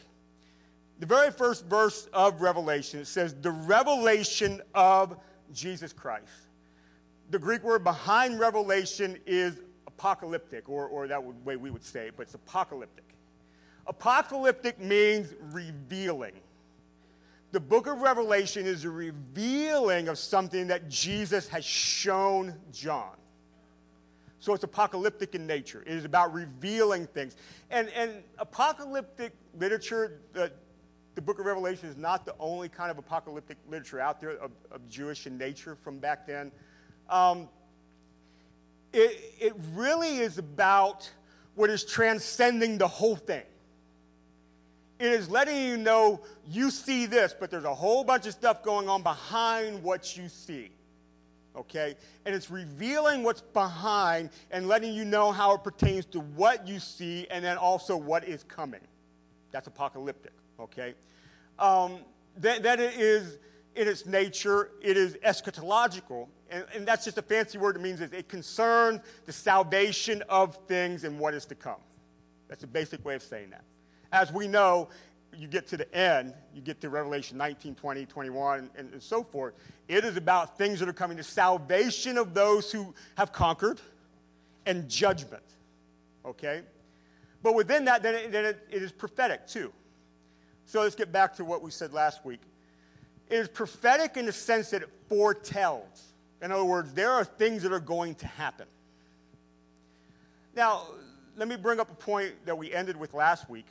[0.99, 5.17] The very first verse of Revelation, it says, the revelation of
[5.51, 6.31] Jesus Christ.
[7.29, 12.07] The Greek word behind revelation is apocalyptic, or, or that would, way we would say
[12.07, 13.03] it, but it's apocalyptic.
[13.88, 16.34] Apocalyptic means revealing.
[17.51, 23.15] The book of Revelation is a revealing of something that Jesus has shown John.
[24.43, 25.83] So it's apocalyptic in nature.
[25.87, 27.37] It is about revealing things.
[27.71, 30.51] And, and apocalyptic literature, the,
[31.15, 34.51] the book of Revelation is not the only kind of apocalyptic literature out there of,
[34.69, 36.51] of Jewish in nature from back then.
[37.09, 37.47] Um,
[38.91, 41.09] it, it really is about
[41.55, 43.45] what is transcending the whole thing.
[44.99, 46.19] It is letting you know
[46.49, 50.27] you see this, but there's a whole bunch of stuff going on behind what you
[50.27, 50.71] see
[51.55, 51.95] okay?
[52.25, 56.79] And it's revealing what's behind and letting you know how it pertains to what you
[56.79, 58.81] see and then also what is coming.
[59.51, 60.95] That's apocalyptic, okay?
[61.59, 61.99] Um,
[62.37, 63.37] that, that it is,
[63.75, 66.27] in its nature, it is eschatological.
[66.49, 67.75] And, and that's just a fancy word.
[67.75, 71.79] It means it concerns the salvation of things and what is to come.
[72.47, 73.63] That's a basic way of saying that.
[74.11, 74.89] As we know,
[75.38, 79.23] you get to the end, you get to Revelation 19, 20, 21, and, and so
[79.23, 79.53] forth.
[79.88, 83.81] It is about things that are coming to salvation of those who have conquered
[84.65, 85.43] and judgment.
[86.25, 86.61] Okay?
[87.41, 89.73] But within that, then, it, then it, it is prophetic too.
[90.65, 92.41] So let's get back to what we said last week.
[93.29, 96.13] It is prophetic in the sense that it foretells.
[96.41, 98.67] In other words, there are things that are going to happen.
[100.55, 100.84] Now,
[101.36, 103.65] let me bring up a point that we ended with last week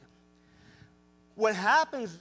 [1.34, 2.18] what happens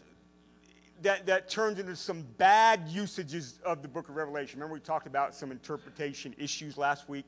[1.01, 4.59] that, that turns into some bad usages of the book of Revelation.
[4.59, 7.25] Remember, we talked about some interpretation issues last week?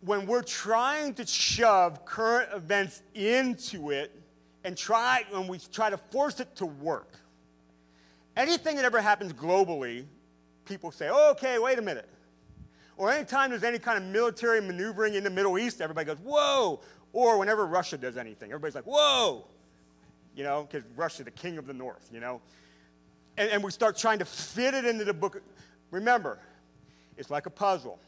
[0.00, 4.12] When we're trying to shove current events into it
[4.64, 7.18] and try, when we try to force it to work,
[8.36, 10.04] anything that ever happens globally,
[10.64, 12.08] people say, oh, okay, wait a minute.
[12.96, 16.80] Or anytime there's any kind of military maneuvering in the Middle East, everybody goes, whoa.
[17.12, 19.46] Or whenever Russia does anything, everybody's like, whoa
[20.38, 22.40] you know, because Russia, the king of the north, you know.
[23.36, 25.42] And, and we start trying to fit it into the book.
[25.90, 26.38] Remember,
[27.16, 27.98] it's like a puzzle.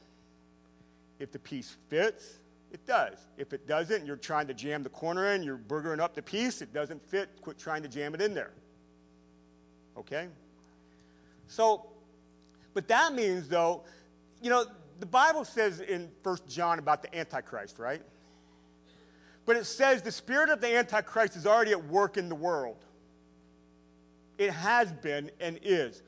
[1.19, 2.39] If the piece fits,
[2.71, 3.17] it does.
[3.37, 6.63] If it doesn't, you're trying to jam the corner in, you're burgering up the piece,
[6.63, 8.53] it doesn't fit, quit trying to jam it in there.
[9.99, 10.29] Okay?
[11.49, 11.87] So,
[12.75, 13.83] but that means, though,
[14.41, 14.67] you know,
[15.01, 18.03] the Bible says in 1 John about the Antichrist, right?
[19.47, 22.85] But it says the spirit of the Antichrist is already at work in the world.
[24.39, 26.03] It has been and is.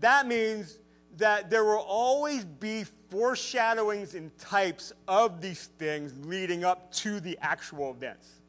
[0.00, 0.78] That means
[1.18, 7.38] that there will always be foreshadowings and types of these things leading up to the
[7.40, 8.40] actual events.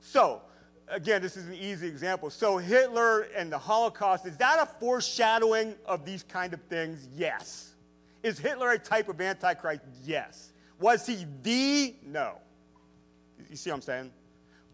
[0.00, 0.42] So,
[0.88, 2.30] again, this is an easy example.
[2.30, 7.08] So, Hitler and the Holocaust, is that a foreshadowing of these kind of things?
[7.14, 7.74] Yes.
[8.22, 9.82] Is Hitler a type of Antichrist?
[10.04, 10.52] Yes.
[10.80, 11.94] Was he the?
[12.04, 12.38] No.
[13.50, 14.12] You see what I'm saying?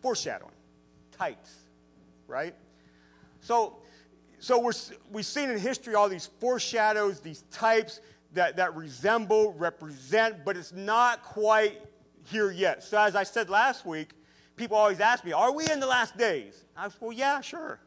[0.01, 0.53] Foreshadowing,
[1.11, 1.55] types,
[2.27, 2.55] right?
[3.41, 3.77] So,
[4.39, 4.73] so we're,
[5.11, 8.01] we've seen in history all these foreshadows, these types
[8.35, 11.81] that, that resemble, represent, but it's not quite
[12.25, 12.83] here yet.
[12.83, 14.12] So, as I said last week,
[14.57, 16.64] people always ask me, Are we in the last days?
[16.77, 17.81] I was, Well, yeah, sure.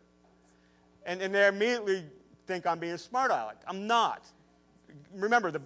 [1.05, 2.03] And, and they immediately
[2.47, 3.61] think I'm being smart aleck.
[3.67, 4.25] I'm not.
[5.13, 5.61] Remember, the,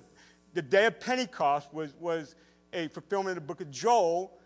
[0.54, 2.36] the day of Pentecost was, was
[2.74, 4.39] a fulfillment of the book of Joel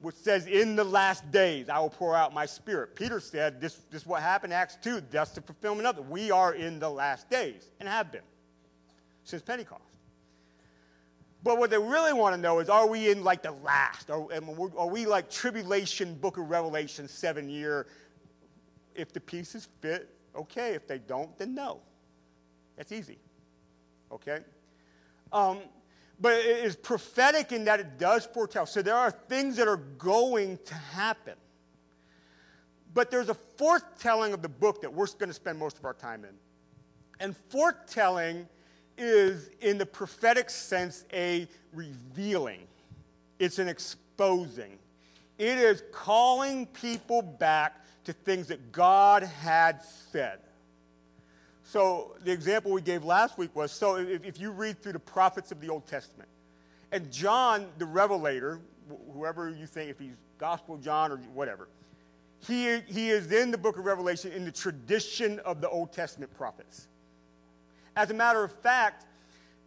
[0.00, 2.94] which says, In the last days I will pour out my spirit.
[2.94, 5.02] Peter said, This, this is what happened Acts 2.
[5.10, 6.04] That's the fulfillment of it.
[6.06, 8.22] We are in the last days and have been
[9.24, 9.82] since Pentecost.
[11.42, 14.10] But what they really want to know is are we in like the last?
[14.10, 14.26] Are,
[14.76, 17.86] are we like tribulation, book of Revelation, seven year?
[18.94, 20.74] If the pieces fit, okay.
[20.74, 21.80] If they don't, then no.
[22.76, 23.18] That's easy.
[24.10, 24.40] Okay?
[25.32, 25.58] Um,
[26.20, 28.66] but it is prophetic in that it does foretell.
[28.66, 31.34] So there are things that are going to happen.
[32.94, 35.94] But there's a forthtelling of the book that we're going to spend most of our
[35.94, 36.34] time in.
[37.20, 38.46] And forthtelling
[38.96, 42.66] is, in the prophetic sense, a revealing,
[43.38, 44.78] it's an exposing.
[45.38, 50.40] It is calling people back to things that God had said.
[51.68, 54.98] So the example we gave last week was so if, if you read through the
[54.98, 56.30] prophets of the Old Testament,
[56.92, 58.60] and John, the Revelator,
[59.12, 61.68] whoever you think, if he's Gospel John or whatever,
[62.46, 66.34] he, he is in the book of Revelation in the tradition of the Old Testament
[66.38, 66.88] prophets.
[67.96, 69.04] As a matter of fact,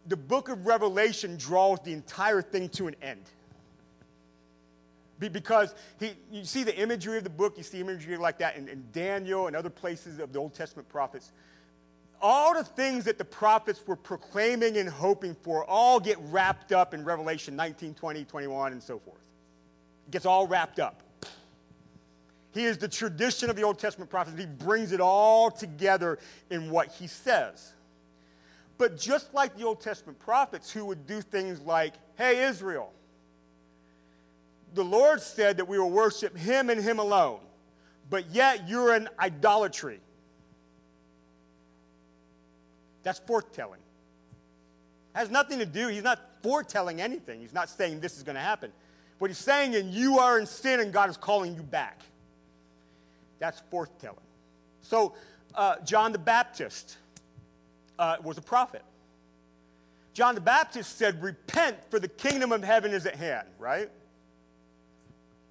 [0.08, 3.22] the book of Revelation draws the entire thing to an end.
[5.20, 8.66] Because he, you see the imagery of the book, you see imagery like that in,
[8.66, 11.30] in Daniel and other places of the Old Testament prophets
[12.22, 16.94] all the things that the prophets were proclaiming and hoping for all get wrapped up
[16.94, 19.18] in Revelation 19, 20, 21, and so forth.
[20.06, 21.02] It gets all wrapped up.
[22.54, 24.38] He is the tradition of the Old Testament prophets.
[24.38, 26.18] He brings it all together
[26.50, 27.72] in what he says.
[28.78, 32.92] But just like the Old Testament prophets who would do things like, hey, Israel,
[34.74, 37.40] the Lord said that we will worship him and him alone,
[38.08, 40.00] but yet you're in idolatry.
[43.02, 43.80] That's forthtelling.
[45.14, 47.40] Has nothing to do, he's not foretelling anything.
[47.40, 48.72] He's not saying this is going to happen.
[49.18, 52.00] What he's saying is you are in sin and God is calling you back.
[53.38, 54.16] That's forthtelling.
[54.80, 55.14] So,
[55.54, 56.96] uh, John the Baptist
[57.98, 58.82] uh, was a prophet.
[60.14, 63.90] John the Baptist said, Repent, for the kingdom of heaven is at hand, right?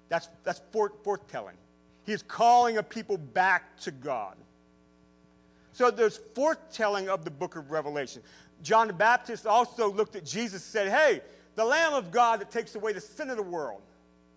[0.08, 1.54] That's, that's forthtelling.
[2.04, 4.36] He is calling a people back to God.
[5.72, 8.22] So there's forthtelling of the book of Revelation.
[8.62, 11.22] John the Baptist also looked at Jesus and said, Hey,
[11.54, 13.82] the Lamb of God that takes away the sin of the world.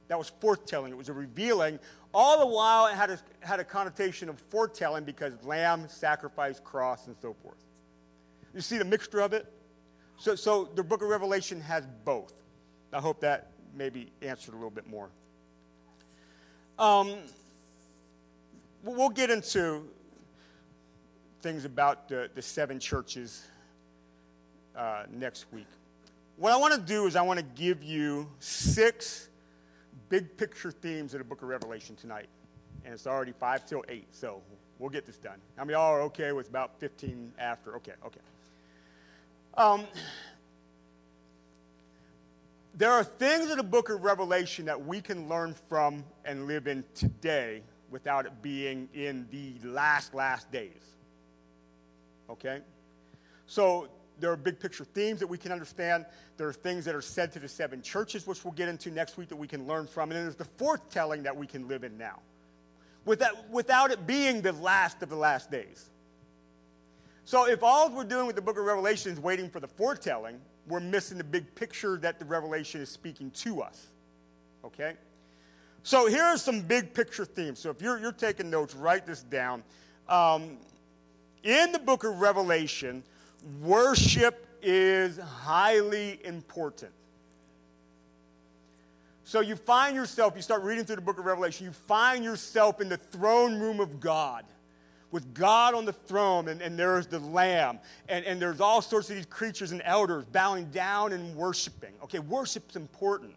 [0.07, 0.89] That was forthtelling.
[0.91, 1.79] It was a revealing.
[2.13, 7.07] All the while, it had a, had a connotation of foretelling because lamb, sacrifice, cross,
[7.07, 7.57] and so forth.
[8.53, 9.51] You see the mixture of it?
[10.17, 12.43] So, so the book of Revelation has both.
[12.93, 15.09] I hope that maybe answered a little bit more.
[16.79, 17.15] Um,
[18.83, 19.87] we'll get into
[21.45, 23.45] things about the, the seven churches
[24.75, 25.67] uh, next week.
[26.37, 29.29] What I want to do is I want to give you six
[30.09, 32.29] big picture themes of the book of Revelation tonight.
[32.83, 34.41] and it's already 5 till 8, so
[34.79, 35.37] we'll get this done.
[35.55, 37.75] Many of y'all are okay with about 15 after?
[37.75, 38.21] Okay, okay.
[39.53, 39.83] Um,
[42.73, 46.65] there are things in the book of Revelation that we can learn from and live
[46.65, 50.94] in today without it being in the last, last days.
[52.29, 52.61] Okay?
[53.47, 56.05] So there are big picture themes that we can understand.
[56.37, 59.17] There are things that are said to the seven churches, which we'll get into next
[59.17, 60.11] week, that we can learn from.
[60.11, 62.19] And then there's the forthtelling that we can live in now
[63.05, 65.89] without, without it being the last of the last days.
[67.23, 70.39] So if all we're doing with the book of Revelation is waiting for the foretelling,
[70.67, 73.87] we're missing the big picture that the revelation is speaking to us.
[74.63, 74.93] Okay?
[75.83, 77.59] So here are some big picture themes.
[77.59, 79.63] So if you're, you're taking notes, write this down.
[80.09, 80.57] Um,
[81.45, 83.03] in the book of Revelation,
[83.61, 86.91] worship is highly important.
[89.23, 92.81] So you find yourself, you start reading through the book of Revelation, you find yourself
[92.81, 94.43] in the throne room of God
[95.11, 97.79] with God on the throne, and, and there's the Lamb,
[98.09, 101.93] and, and there's all sorts of these creatures and elders bowing down and worshiping.
[102.03, 103.33] Okay, worship's important.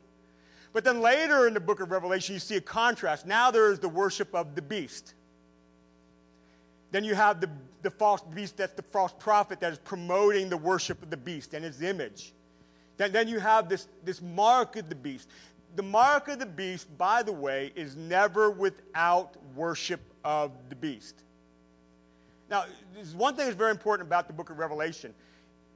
[0.72, 3.26] But then later in the book of Revelation, you see a contrast.
[3.26, 5.14] Now there is the worship of the beast.
[6.90, 7.48] Then you have the,
[7.82, 11.54] the false beast, that's the false prophet that is promoting the worship of the beast
[11.54, 12.32] and his image.
[12.96, 15.28] Then, then you have this, this mark of the beast.
[15.76, 21.22] The mark of the beast, by the way, is never without worship of the beast.
[22.50, 22.64] Now,
[23.14, 25.14] one thing that's very important about the book of Revelation.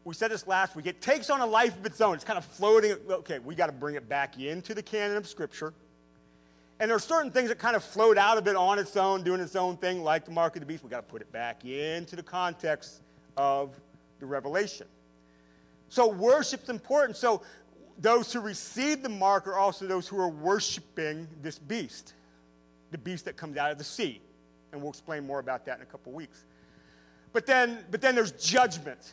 [0.05, 0.86] We said this last week.
[0.86, 2.14] It takes on a life of its own.
[2.14, 2.96] It's kind of floating.
[3.09, 5.74] Okay, we got to bring it back into the canon of Scripture.
[6.82, 9.22] And there are certain things that kind of float out of it on its own,
[9.22, 10.82] doing its own thing, like the mark of the beast.
[10.82, 13.02] We've got to put it back into the context
[13.36, 13.70] of
[14.18, 14.88] the revelation.
[15.90, 17.16] So worship's important.
[17.16, 17.42] So
[17.98, 22.14] those who receive the mark are also those who are worshiping this beast,
[22.90, 24.20] the beast that comes out of the sea.
[24.72, 26.44] And we'll explain more about that in a couple weeks.
[27.32, 29.12] But then, but then there's judgment.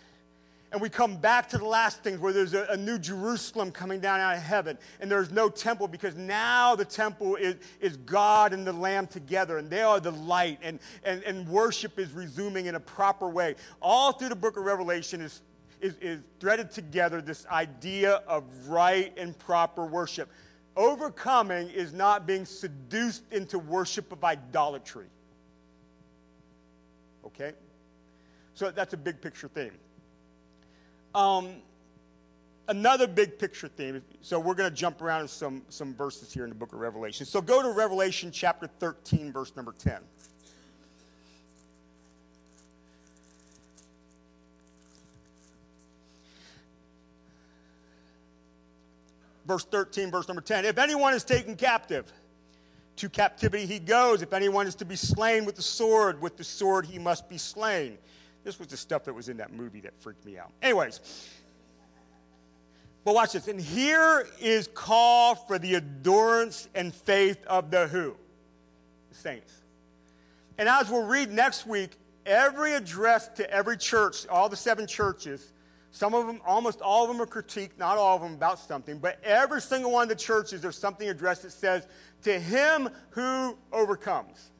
[0.71, 3.99] And we come back to the last things where there's a, a, new Jerusalem coming
[3.99, 8.53] down out of heaven, and there's no temple because now the temple is, is God
[8.53, 12.67] and the Lamb together, and they are the light, and, and, and worship is resuming
[12.67, 13.55] in a proper way.
[13.81, 15.41] All through the book of Revelation is,
[15.81, 20.29] is, is threaded together this idea of right and proper worship.
[20.75, 25.07] Overcoming is not being seduced into worship of idolatry.
[27.25, 27.53] Okay?
[28.53, 29.71] So that's a big picture theme.
[31.15, 31.55] Um,
[32.67, 34.01] another big picture theme.
[34.21, 36.79] So we're going to jump around in some, some verses here in the book of
[36.79, 37.25] Revelation.
[37.25, 39.99] So go to Revelation chapter 13, verse number 10.
[49.45, 50.65] Verse 13, verse number 10.
[50.65, 52.11] If anyone is taken captive,
[52.99, 54.21] to captivity he goes.
[54.21, 57.37] If anyone is to be slain with the sword, with the sword he must be
[57.37, 57.97] slain.
[58.43, 60.51] This was the stuff that was in that movie that freaked me out.
[60.61, 60.99] Anyways,
[63.03, 63.47] but watch this.
[63.47, 68.15] And here is call for the endurance and faith of the who?
[69.09, 69.53] The saints.
[70.57, 71.91] And as we'll read next week,
[72.25, 75.53] every address to every church, all the seven churches,
[75.91, 78.99] some of them, almost all of them are critiqued, not all of them about something,
[78.99, 81.87] but every single one of the churches, there's something addressed that says,
[82.23, 84.51] to him who overcomes.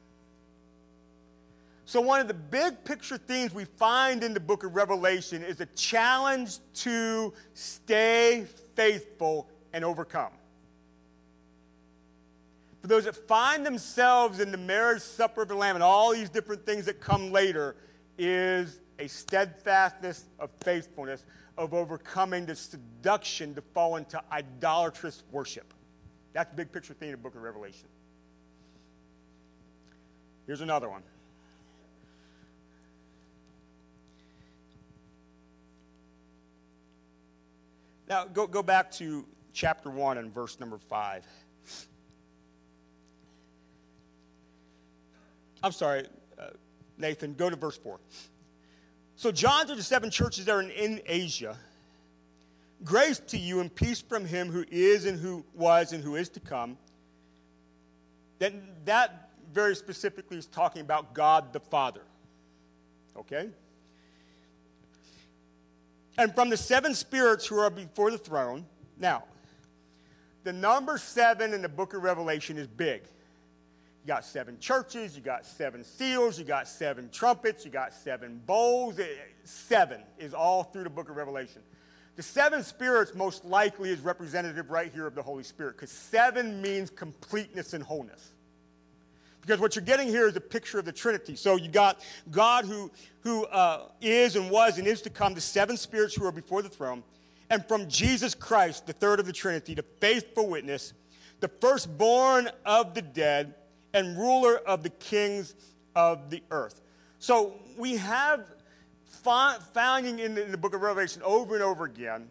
[1.90, 5.60] So, one of the big picture themes we find in the book of Revelation is
[5.60, 10.30] a challenge to stay faithful and overcome.
[12.80, 16.30] For those that find themselves in the marriage supper of the Lamb and all these
[16.30, 17.74] different things that come later,
[18.16, 21.24] is a steadfastness of faithfulness,
[21.58, 25.74] of overcoming the seduction to fall into idolatrous worship.
[26.34, 27.88] That's the big picture theme of the book of Revelation.
[30.46, 31.02] Here's another one.
[38.10, 41.24] Now, go, go back to chapter 1 and verse number 5.
[45.62, 46.46] I'm sorry, uh,
[46.98, 48.00] Nathan, go to verse 4.
[49.14, 51.56] So, John to the seven churches that are in, in Asia,
[52.82, 56.28] grace to you and peace from him who is and who was and who is
[56.30, 56.78] to come.
[58.40, 58.54] That,
[58.86, 62.02] that very specifically is talking about God the Father.
[63.16, 63.50] Okay?
[66.20, 68.66] And from the seven spirits who are before the throne.
[68.98, 69.24] Now,
[70.44, 73.02] the number seven in the book of Revelation is big.
[74.02, 78.40] You got seven churches, you got seven seals, you got seven trumpets, you got seven
[78.46, 78.98] bowls.
[78.98, 79.06] Eh,
[79.44, 81.62] seven is all through the book of Revelation.
[82.16, 86.60] The seven spirits most likely is representative right here of the Holy Spirit because seven
[86.60, 88.32] means completeness and wholeness.
[89.50, 91.34] Because what you're getting here is a picture of the Trinity.
[91.34, 92.88] So you got God who,
[93.22, 96.62] who uh, is and was and is to come, the seven spirits who are before
[96.62, 97.02] the throne,
[97.50, 100.92] and from Jesus Christ, the third of the Trinity, the faithful witness,
[101.40, 103.56] the firstborn of the dead,
[103.92, 105.56] and ruler of the kings
[105.96, 106.80] of the earth.
[107.18, 108.46] So we have
[109.04, 112.28] finding in the, in the book of Revelation over and over again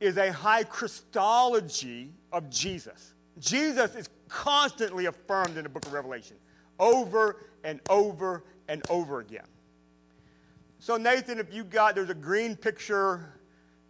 [0.00, 3.14] is a high Christology of Jesus.
[3.38, 6.36] Jesus is constantly affirmed in the book of Revelation
[6.78, 9.46] over and over and over again.
[10.78, 13.32] So, Nathan, if you got, there's a green picture,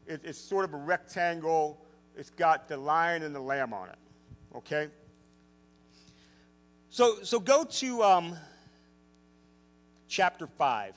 [0.06, 1.78] it, it's sort of a rectangle,
[2.16, 3.98] it's got the lion and the lamb on it,
[4.54, 4.88] okay?
[6.90, 8.36] So, so go to um,
[10.08, 10.94] chapter 5.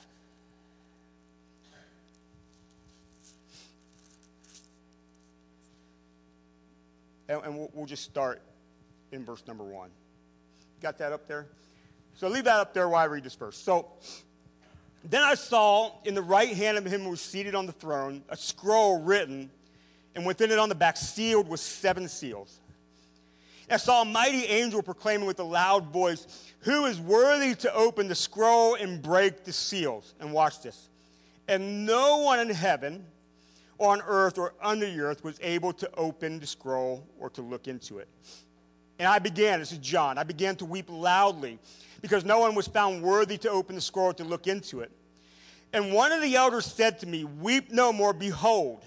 [7.28, 8.42] And, we'll just start
[9.12, 9.90] in verse number 1.
[10.82, 11.48] Got that up there?
[12.20, 13.58] So leave that up there while I read this verse.
[13.58, 13.88] So
[15.06, 18.24] then I saw in the right hand of him who was seated on the throne
[18.28, 19.50] a scroll written,
[20.16, 22.60] and within it on the back sealed with seven seals.
[23.70, 27.74] And I saw a mighty angel proclaiming with a loud voice, Who is worthy to
[27.74, 30.14] open the scroll and break the seals?
[30.20, 30.90] And watch this.
[31.48, 33.06] And no one in heaven,
[33.78, 37.42] or on earth, or under the earth was able to open the scroll or to
[37.42, 38.10] look into it.
[39.00, 41.60] And I began, this is John, I began to weep loudly
[42.02, 44.92] because no one was found worthy to open the scroll to look into it.
[45.74, 48.84] And one of the elders said to me, Weep no more, behold,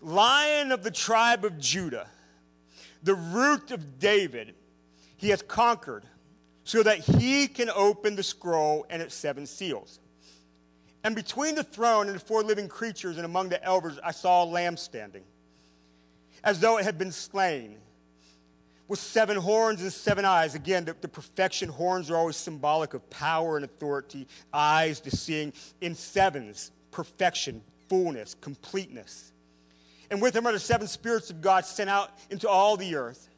[0.00, 2.08] lion of the tribe of Judah,
[3.02, 4.54] the root of David,
[5.16, 6.04] he has conquered,
[6.64, 10.00] so that he can open the scroll and its seven seals.
[11.04, 14.42] And between the throne and the four living creatures and among the elders, I saw
[14.42, 15.22] a lamb standing,
[16.42, 17.78] as though it had been slain
[18.88, 20.54] with seven horns and seven eyes.
[20.54, 25.52] Again, the, the, perfection horns are always symbolic of power and authority, eyes, the seeing.
[25.80, 29.32] In sevens, perfection, fullness, completeness.
[30.10, 33.28] And with him are the seven spirits of God sent out into all the earth.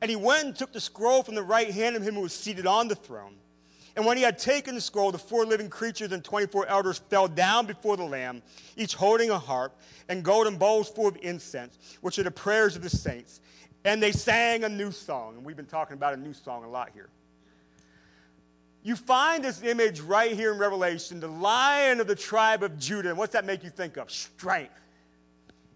[0.00, 2.32] And he went and took the scroll from the right hand of him who was
[2.32, 3.36] seated on the throne.
[3.96, 7.28] And when he had taken the scroll, the four living creatures and 24 elders fell
[7.28, 8.42] down before the Lamb,
[8.76, 12.82] each holding a harp and golden bowls full of incense, which are the prayers of
[12.82, 13.40] the saints
[13.84, 15.36] and they sang a new song.
[15.36, 17.08] And we've been talking about a new song a lot here.
[18.82, 23.10] You find this image right here in Revelation the lion of the tribe of Judah.
[23.10, 24.10] And what's that make you think of?
[24.10, 24.80] Strength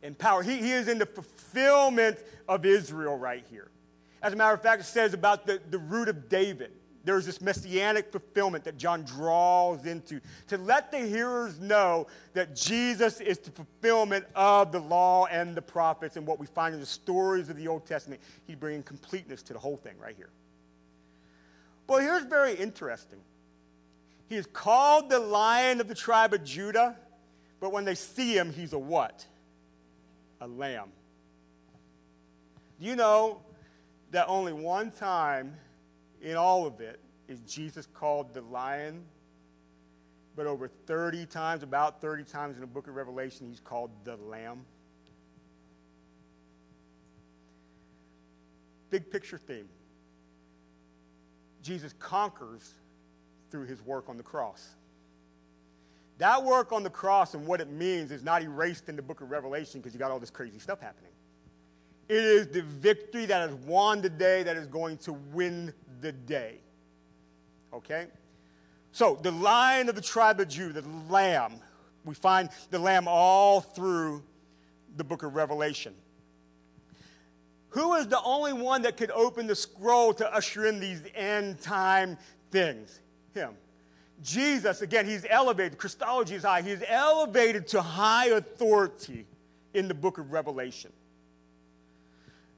[0.02, 0.42] and power.
[0.42, 3.70] He, he is in the fulfillment of Israel right here.
[4.22, 6.72] As a matter of fact, it says about the, the root of David
[7.08, 13.22] there's this messianic fulfillment that John draws into to let the hearers know that Jesus
[13.22, 16.86] is the fulfillment of the law and the prophets and what we find in the
[16.86, 18.20] stories of the Old Testament.
[18.46, 20.28] He's bringing completeness to the whole thing right here.
[21.86, 23.20] Well, here's very interesting.
[24.28, 26.94] He is called the lion of the tribe of Judah,
[27.58, 29.24] but when they see him, he's a what?
[30.42, 30.92] A lamb.
[32.78, 33.40] Do you know
[34.10, 35.56] that only one time
[36.22, 39.02] in all of it is Jesus called the lion,
[40.36, 44.16] but over 30 times, about 30 times in the book of Revelation, he's called the
[44.16, 44.64] lamb.
[48.90, 49.68] Big picture theme.
[51.62, 52.72] Jesus conquers
[53.50, 54.74] through his work on the cross.
[56.18, 59.20] That work on the cross and what it means is not erased in the book
[59.20, 61.12] of Revelation because you got all this crazy stuff happening.
[62.08, 66.12] It is the victory that has won the day that is going to win the
[66.12, 66.56] day.
[67.72, 68.06] Okay?
[68.92, 71.60] So, the lion of the tribe of Judah, the lamb,
[72.04, 74.22] we find the lamb all through
[74.96, 75.94] the book of Revelation.
[77.70, 81.60] Who is the only one that could open the scroll to usher in these end
[81.60, 82.16] time
[82.50, 83.00] things?
[83.34, 83.50] Him.
[84.22, 85.78] Jesus, again, he's elevated.
[85.78, 86.62] Christology is high.
[86.62, 89.26] He's elevated to high authority
[89.74, 90.92] in the book of Revelation.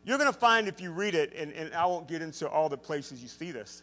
[0.04, 2.68] You're going to find if you read it, and, and I won't get into all
[2.68, 3.82] the places you see this,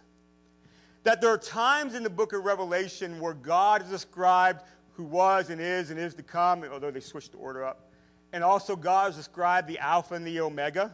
[1.04, 4.64] that there are times in the book of Revelation where God is described
[4.94, 7.92] who was and is and is to come, although they switched the order up.
[8.34, 10.94] And also, God is described the Alpha and the Omega.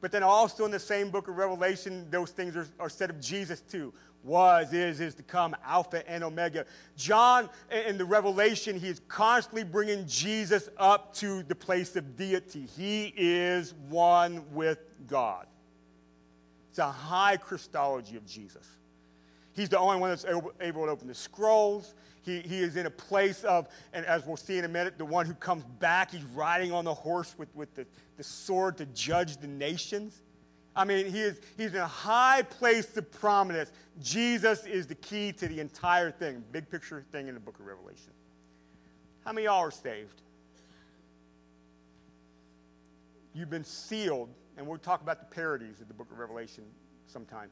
[0.00, 3.20] But then, also in the same book of Revelation, those things are, are said of
[3.20, 3.92] Jesus too
[4.24, 6.64] was, is, is to come, Alpha and Omega.
[6.96, 7.50] John,
[7.86, 12.66] in the Revelation, he is constantly bringing Jesus up to the place of deity.
[12.76, 15.46] He is one with God.
[16.70, 18.66] It's a high Christology of Jesus.
[19.52, 20.50] He's the only one that's able,
[20.86, 21.94] to open the scrolls.
[22.22, 25.04] He, he is in a place of, and as we'll see in a minute, the
[25.04, 28.86] one who comes back, he's riding on the horse with, with the, the sword to
[28.86, 30.22] judge the nations.
[30.76, 33.70] I mean, he is, he's in a high place of prominence.
[34.02, 37.66] Jesus is the key to the entire thing, big picture thing in the book of
[37.66, 38.12] Revelation.
[39.24, 40.20] How many y'all are saved?
[43.34, 46.64] You've been sealed, and we'll talk about the parodies of the book of Revelation
[47.06, 47.50] sometime.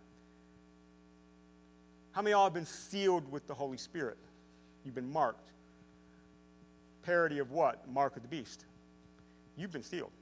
[2.12, 4.18] How many y'all have been sealed with the Holy Spirit?
[4.84, 5.50] You've been marked.
[7.02, 7.88] Parody of what?
[7.88, 8.64] Mark of the beast.
[9.56, 10.12] You've been sealed.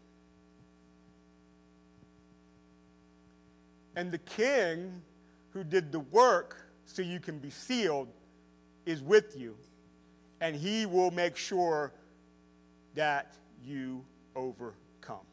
[4.00, 5.02] And the king
[5.50, 8.08] who did the work so you can be sealed
[8.86, 9.54] is with you.
[10.40, 11.92] And he will make sure
[12.94, 14.02] that you
[14.34, 15.26] overcome.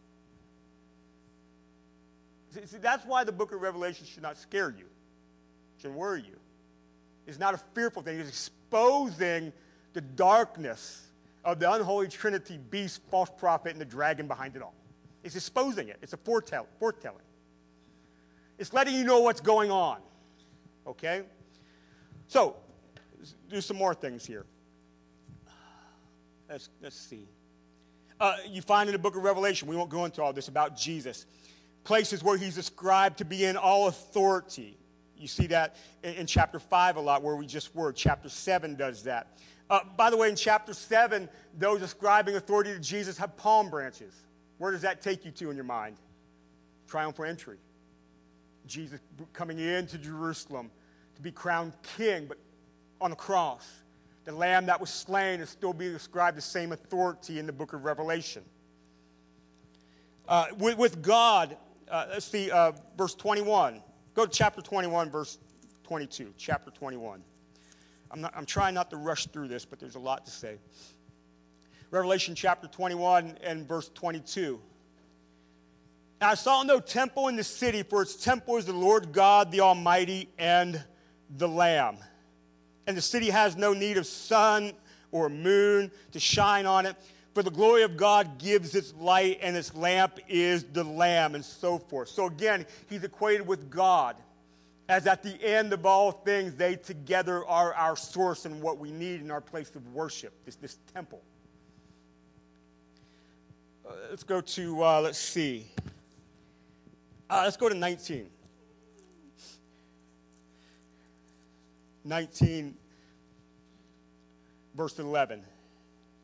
[2.50, 4.88] See, see, that's why the book of Revelation should not scare you,
[5.78, 6.38] shouldn't worry you.
[7.26, 9.54] It's not a fearful thing, it's exposing
[9.94, 11.08] the darkness
[11.46, 14.76] of the unholy trinity beast, false prophet, and the dragon behind it all.
[15.24, 17.27] It's exposing it, it's a foretell- foretelling.
[18.58, 20.00] It's letting you know what's going on.
[20.86, 21.24] Okay?
[22.28, 22.56] So,
[23.50, 24.46] do some more things here.
[26.50, 27.28] Let's, let's see.
[28.20, 30.76] Uh, you find in the book of Revelation, we won't go into all this about
[30.76, 31.26] Jesus,
[31.84, 34.78] places where he's described to be in all authority.
[35.18, 37.92] You see that in, in chapter 5 a lot, where we just were.
[37.92, 39.38] Chapter 7 does that.
[39.70, 44.14] Uh, by the way, in chapter 7, those describing authority to Jesus have palm branches.
[44.58, 45.98] Where does that take you to in your mind?
[46.88, 47.58] Triumphal entry.
[48.68, 49.00] Jesus
[49.34, 50.72] coming into Jerusalem
[51.16, 52.38] to be crowned king, but
[53.02, 53.68] on the cross.
[54.26, 57.74] The lamb that was slain is still being described the same authority in the book
[57.74, 58.44] of Revelation.
[60.28, 61.56] Uh, with, with, God,
[61.90, 63.82] uh, let's see, uh, verse 21.
[64.14, 65.38] Go to chapter 21, verse
[65.84, 66.34] 22.
[66.38, 67.24] Chapter 21.
[68.12, 70.58] I'm, not, I'm trying not to rush through this, but there's a lot to say.
[71.92, 74.60] Revelation chapter 21 and verse 22.
[76.20, 79.62] I saw no temple in the city, for its temple is the Lord God, the
[79.62, 80.84] Almighty, and
[81.38, 81.98] the Lamb.
[82.88, 84.74] And the city has no need of sun
[85.12, 86.96] or moon to shine on it,
[87.36, 91.46] for the glory of God gives its light, and its lamp is the Lamb, and
[91.46, 92.10] so forth.
[92.10, 94.16] So again, he's equated with God,
[94.90, 98.90] as at the end of all things, they together are our source and what we
[98.90, 101.22] need in our place of worship, this, this temple.
[103.88, 105.68] Uh, let's go to, uh, let's see.
[107.30, 108.30] Uh, let's go to 19.
[112.06, 112.76] 19,
[114.76, 115.44] verse 11.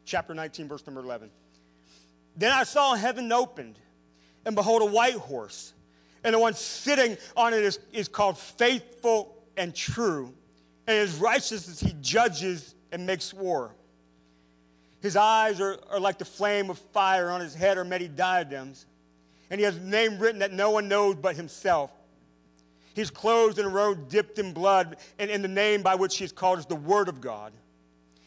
[0.05, 1.29] Chapter 19, verse number 11.
[2.37, 3.77] Then I saw heaven opened,
[4.45, 5.73] and behold, a white horse.
[6.23, 10.33] And the one sitting on it is, is called faithful and true.
[10.87, 13.75] And his righteousness he judges and makes war.
[15.01, 18.85] His eyes are, are like the flame of fire, on his head are many diadems
[19.53, 21.91] and he has a name written that no one knows but himself.
[22.95, 26.25] He's clothed in a robe dipped in blood, and in the name by which he
[26.25, 27.53] is called is the Word of God.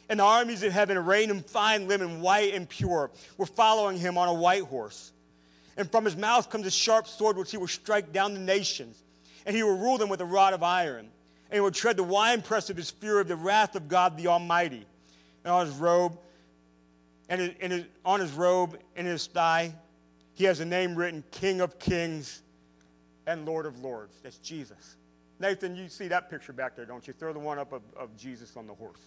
[0.08, 4.16] And the armies of heaven, arrayed in fine linen, white and pure, were following him
[4.16, 5.10] on a white horse.
[5.76, 9.02] And from his mouth comes a sharp sword which he will strike down the nations,
[9.46, 11.06] and he will rule them with a rod of iron.
[11.50, 14.28] And he will tread the winepress of his fury of the wrath of God the
[14.28, 14.86] Almighty.
[15.42, 16.20] And on his robe,
[17.28, 19.74] and in his, on his robe and his thigh,
[20.36, 22.42] he has a name written King of Kings
[23.26, 24.14] and Lord of Lords.
[24.22, 24.96] That's Jesus.
[25.40, 27.14] Nathan, you see that picture back there, don't you?
[27.14, 29.00] Throw the one up of, of Jesus on the horse.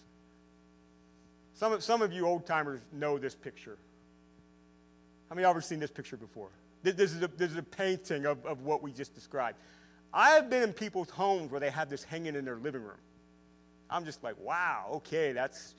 [1.53, 3.77] Some of, some of you old timers know this picture.
[5.29, 6.49] How many of you ever seen this picture before?
[6.81, 9.57] This, this, is, a, this is a painting of, of what we just described.
[10.11, 12.97] I have been in people's homes where they have this hanging in their living room.
[13.87, 15.75] I'm just like, wow, okay, that's,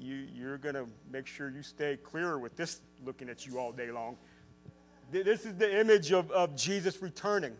[0.00, 3.72] you, you're going to make sure you stay clear with this looking at you all
[3.72, 4.16] day long.
[5.10, 7.52] This is the image of, of Jesus returning.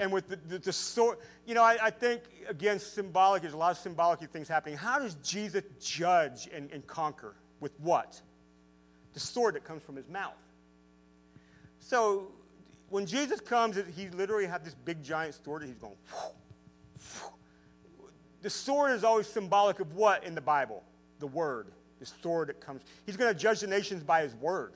[0.00, 3.56] And with the, the, the sword, you know, I, I, think, again, symbolic, there's a
[3.56, 4.76] lot of symbolic things happening.
[4.76, 7.36] How does Jesus judge and, and conquer?
[7.60, 8.20] With what?
[9.12, 10.32] The sword that comes from his mouth.
[11.78, 12.32] So
[12.88, 15.96] when Jesus comes, he literally has this big giant sword and he's going,
[18.42, 20.82] the sword is always symbolic of what in the Bible?
[21.20, 21.68] The word.
[22.00, 22.82] The sword that comes.
[23.06, 24.72] He's going to judge the nations by his word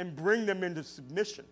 [0.00, 1.44] and bring them into submission.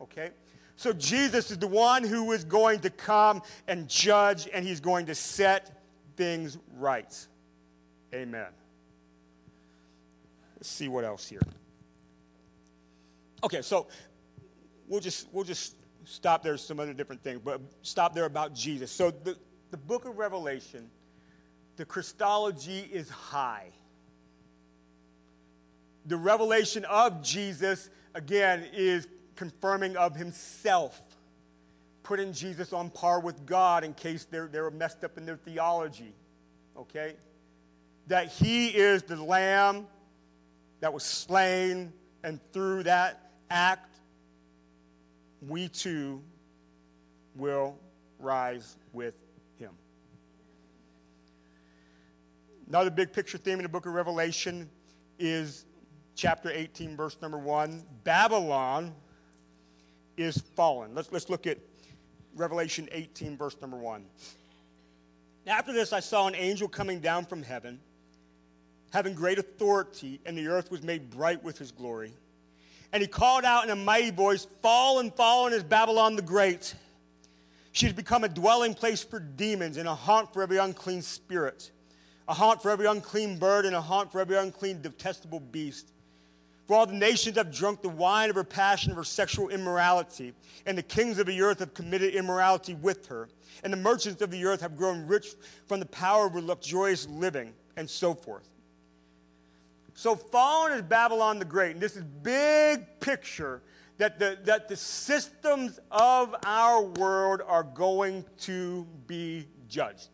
[0.00, 0.30] Okay?
[0.74, 5.06] So Jesus is the one who is going to come and judge, and he's going
[5.06, 5.82] to set
[6.16, 7.14] things right.
[8.12, 8.48] Amen.
[10.56, 11.42] Let's see what else here.
[13.44, 13.86] Okay, so
[14.88, 16.56] we'll just we'll just stop there.
[16.56, 18.90] Some other different things, but stop there about Jesus.
[18.90, 19.36] So the,
[19.70, 20.88] the book of Revelation,
[21.76, 23.72] the Christology is high
[26.06, 31.00] the revelation of Jesus, again, is confirming of himself,
[32.02, 36.14] putting Jesus on par with God in case they're, they're messed up in their theology.
[36.76, 37.14] Okay?
[38.08, 39.86] That he is the lamb
[40.80, 43.96] that was slain, and through that act,
[45.40, 46.22] we too
[47.34, 47.78] will
[48.18, 49.14] rise with
[49.58, 49.70] him.
[52.68, 54.68] Another big picture theme in the book of Revelation
[55.18, 55.64] is
[56.14, 57.82] chapter 18, verse number 1.
[58.04, 58.94] Babylon
[60.16, 60.94] is fallen.
[60.94, 61.58] Let's, let's look at
[62.34, 64.04] Revelation 18, verse number 1.
[65.46, 67.80] After this, I saw an angel coming down from heaven,
[68.92, 72.12] having great authority, and the earth was made bright with his glory.
[72.92, 76.74] And he called out in a mighty voice, Fallen, fallen is Babylon the Great.
[77.72, 81.72] She has become a dwelling place for demons and a haunt for every unclean spirit,
[82.28, 85.90] a haunt for every unclean bird, and a haunt for every unclean, detestable beast.
[86.66, 90.32] For all the nations have drunk the wine of her passion, of her sexual immorality,
[90.64, 93.28] and the kings of the earth have committed immorality with her,
[93.62, 95.34] and the merchants of the earth have grown rich
[95.66, 98.48] from the power of her luxurious living, and so forth.
[99.92, 103.60] So fallen is Babylon the Great, and this is big picture
[103.98, 110.08] that the, that the systems of our world are going to be judged.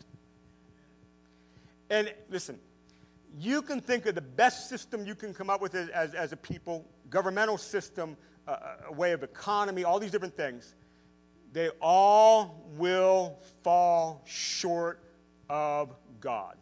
[1.88, 2.58] And listen,
[3.38, 6.36] you can think of the best system you can come up with as, as, a
[6.36, 8.16] people, governmental system,
[8.48, 8.56] uh,
[8.88, 10.74] a way of economy, all these different things.
[11.52, 15.00] They all will fall short
[15.48, 16.56] of God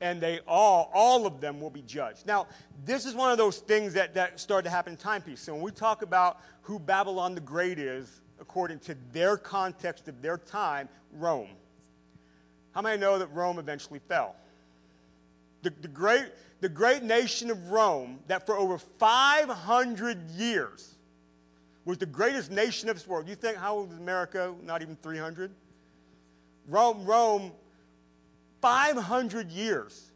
[0.00, 2.26] and they all, all of them will be judged.
[2.26, 2.46] Now,
[2.84, 5.40] this is one of those things that, that started to happen in timepiece.
[5.40, 10.22] So when we talk about who Babylon the Great is, according to their context of
[10.22, 11.50] their time, Rome.
[12.72, 14.36] How many know that Rome eventually fell?
[15.62, 16.26] The, the, great,
[16.60, 20.94] the great nation of Rome, that for over 500 years
[21.84, 23.28] was the greatest nation of this world.
[23.28, 24.54] You think, how old is America?
[24.62, 25.50] Not even 300?
[26.68, 27.52] Rome, Rome
[28.60, 30.10] 500 years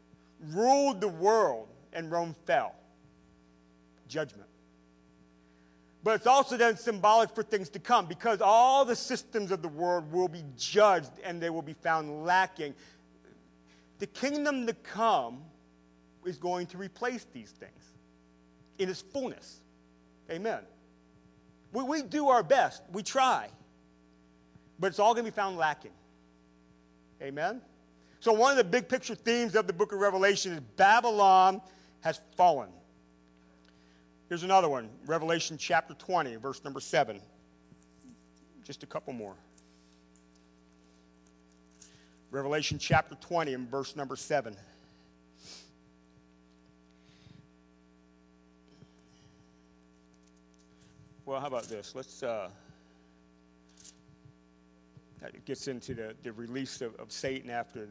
[0.51, 2.75] ruled the world and Rome fell.
[4.07, 4.47] Judgment.
[6.03, 9.67] But it's also then symbolic for things to come because all the systems of the
[9.67, 12.75] world will be judged and they will be found lacking.
[13.99, 15.41] The kingdom to come
[16.25, 17.93] is going to replace these things
[18.77, 19.61] in its fullness.
[20.29, 20.61] Amen.
[21.71, 23.49] We, we do our best, we try,
[24.79, 25.91] but it's all going to be found lacking.
[27.21, 27.61] Amen.
[28.19, 31.61] So, one of the big picture themes of the book of Revelation is Babylon
[32.01, 32.69] has fallen.
[34.29, 37.21] Here's another one Revelation chapter 20, verse number 7.
[38.63, 39.35] Just a couple more.
[42.35, 44.57] Revelation chapter 20 and verse number 7.
[51.25, 51.93] Well, how about this?
[51.95, 52.21] Let's.
[52.21, 52.49] Uh,
[55.21, 57.87] that gets into the, the release of, of Satan after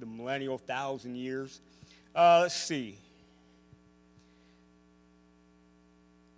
[0.00, 1.60] the millennial thousand years.
[2.16, 2.98] Uh, let's see.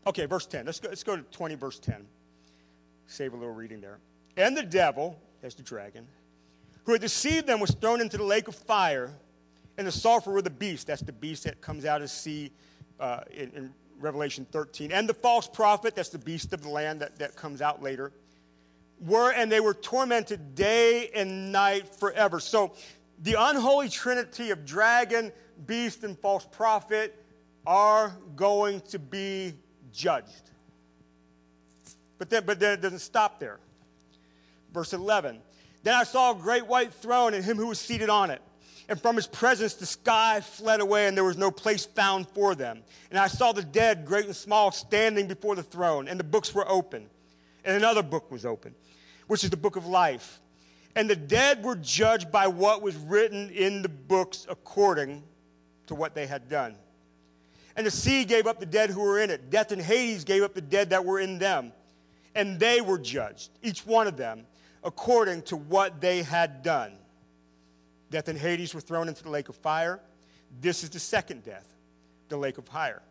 [0.07, 0.67] Okay, verse 10.
[0.67, 2.07] Let's go, let's go to 20, verse 10.
[3.07, 3.99] Save a little reading there.
[4.37, 6.07] And the devil, as the dragon,
[6.87, 9.13] who had deceived them, was thrown into the lake of fire,
[9.77, 10.87] and the sulfur were the beast.
[10.87, 12.51] That's the beast that comes out of sea
[12.99, 14.93] uh, in, in Revelation 13.
[14.93, 18.13] And the false prophet, that's the beast of the land that, that comes out later
[19.01, 22.41] were and they were tormented day and night forever.
[22.41, 22.73] So
[23.23, 25.33] the unholy trinity of dragon,
[25.67, 27.23] beast, and false prophet
[27.67, 29.55] are going to be
[29.93, 30.51] judged.
[32.19, 33.59] But then, but then it doesn't stop there.
[34.73, 35.41] Verse 11
[35.87, 38.43] Then I saw a great white throne and him who was seated on it.
[38.89, 42.55] And from his presence the sky fled away, and there was no place found for
[42.55, 42.83] them.
[43.11, 46.55] And I saw the dead, great and small, standing before the throne, and the books
[46.55, 47.07] were open.
[47.65, 48.75] And another book was open,
[49.27, 50.41] which is the book of life
[50.97, 55.23] and the dead were judged by what was written in the books according
[55.87, 56.75] to what they had done.
[57.77, 59.51] And the sea gave up the dead who were in it.
[59.51, 61.73] Death and Hades gave up the dead that were in them.
[62.35, 64.47] And they were judged, each one of them,
[64.87, 66.93] according to what they had done.
[68.11, 70.01] Death and Hades were thrown into the lake of fire.
[70.61, 71.67] This is the second death,
[72.29, 73.03] the lake of fire.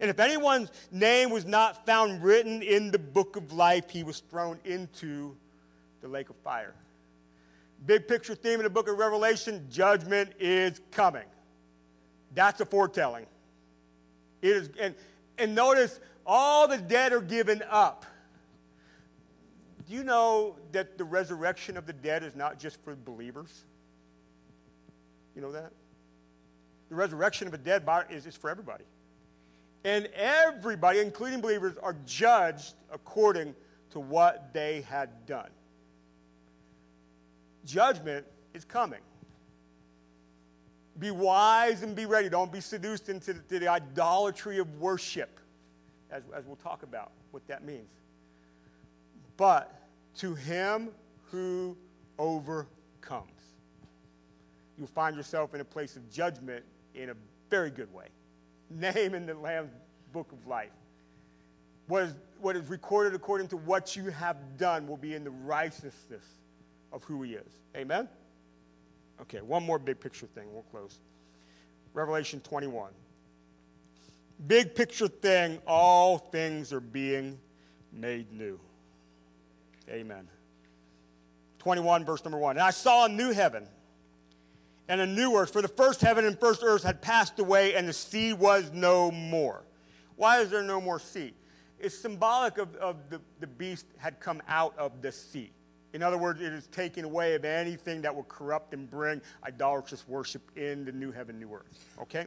[0.00, 4.20] And if anyone's name was not found written in the book of life, he was
[4.28, 5.36] thrown into
[6.02, 6.74] the lake of fire.
[7.86, 11.26] Big picture theme in the book of Revelation judgment is coming.
[12.34, 13.26] That's a foretelling.
[14.42, 14.96] It is, and,
[15.38, 18.04] and notice all the dead are given up.
[19.86, 23.64] Do you know that the resurrection of the dead is not just for believers?
[25.34, 25.72] You know that?
[26.88, 28.84] The resurrection of the dead is, is for everybody.
[29.84, 33.54] And everybody, including believers, are judged according
[33.90, 35.50] to what they had done.
[37.66, 39.00] Judgment is coming.
[40.98, 42.28] Be wise and be ready.
[42.28, 45.40] Don't be seduced into the, the idolatry of worship,
[46.10, 47.90] as, as we'll talk about what that means.
[49.36, 50.90] But to him
[51.30, 51.76] who
[52.18, 53.30] overcomes,
[54.78, 57.14] you'll find yourself in a place of judgment in a
[57.50, 58.06] very good way.
[58.70, 59.72] Name in the Lamb's
[60.12, 60.70] book of life.
[61.86, 65.30] What is, what is recorded according to what you have done will be in the
[65.30, 66.24] righteousness
[66.92, 67.52] of who he is.
[67.76, 68.08] Amen?
[69.20, 70.52] Okay, one more big picture thing.
[70.52, 70.98] We'll close.
[71.92, 72.90] Revelation 21.
[74.46, 77.38] Big picture thing all things are being
[77.92, 78.58] made new.
[79.88, 80.28] Amen.
[81.58, 82.56] 21, verse number 1.
[82.56, 83.66] And I saw a new heaven
[84.88, 87.88] and a new earth, for the first heaven and first earth had passed away, and
[87.88, 89.64] the sea was no more.
[90.16, 91.32] Why is there no more sea?
[91.78, 95.52] It's symbolic of, of the, the beast had come out of the sea.
[95.94, 100.06] In other words, it is taking away of anything that will corrupt and bring idolatrous
[100.08, 101.88] worship in the new heaven, new earth.
[102.02, 102.26] Okay?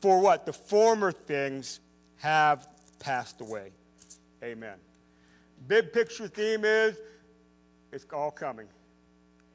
[0.00, 0.46] For what?
[0.46, 1.80] The former things
[2.16, 2.66] have
[2.98, 3.72] passed away.
[4.42, 4.76] Amen.
[5.66, 6.96] Big picture theme is
[7.92, 8.66] it's all coming.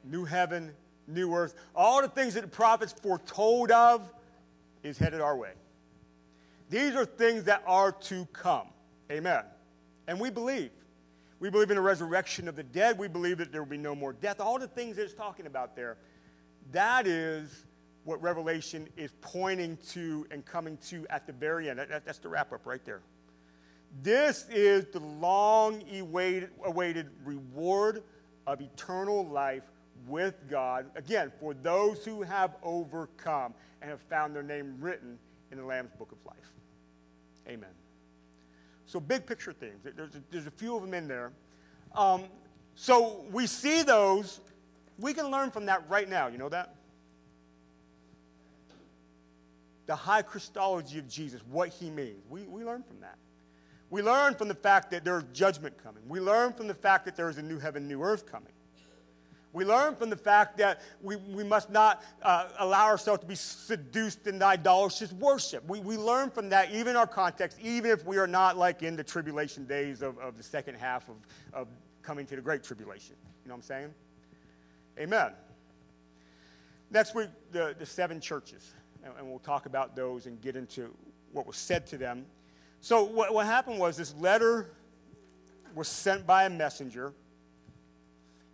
[0.04, 0.72] New heaven,
[1.06, 1.54] new earth.
[1.74, 4.12] All the things that the prophets foretold of
[4.82, 5.52] is headed our way.
[6.70, 8.68] These are things that are to come.
[9.10, 9.42] Amen.
[10.06, 10.70] And we believe.
[11.38, 12.98] We believe in the resurrection of the dead.
[12.98, 14.40] We believe that there will be no more death.
[14.40, 15.96] All the things that it's talking about there.
[16.72, 17.64] That is
[18.06, 21.80] what Revelation is pointing to and coming to at the very end.
[21.80, 23.02] That, that's the wrap up right there.
[24.02, 28.04] This is the long awaited reward
[28.46, 29.64] of eternal life
[30.06, 30.86] with God.
[30.94, 35.18] Again, for those who have overcome and have found their name written
[35.50, 36.36] in the Lamb's book of life.
[37.48, 37.70] Amen.
[38.86, 39.82] So, big picture themes.
[39.82, 41.32] There's a, there's a few of them in there.
[41.92, 42.24] Um,
[42.76, 44.40] so, we see those.
[44.98, 46.28] We can learn from that right now.
[46.28, 46.75] You know that?
[49.86, 52.24] The high Christology of Jesus, what he means.
[52.28, 53.16] We, we learn from that.
[53.88, 56.02] We learn from the fact that there's judgment coming.
[56.08, 58.52] We learn from the fact that there is a new heaven, new earth coming.
[59.52, 63.36] We learn from the fact that we, we must not uh, allow ourselves to be
[63.36, 65.66] seduced into idolatrous worship.
[65.66, 68.96] We, we learn from that, even our context, even if we are not like in
[68.96, 71.14] the tribulation days of, of the second half of,
[71.54, 71.68] of
[72.02, 73.14] coming to the great tribulation.
[73.44, 73.94] You know what I'm saying?
[74.98, 75.32] Amen.
[76.90, 78.74] Next week, the, the seven churches
[79.18, 80.94] and, we'll talk about those and get into
[81.32, 82.26] what was said to them.
[82.80, 84.66] So, what, what happened was this letter
[85.74, 87.12] was sent by a messenger,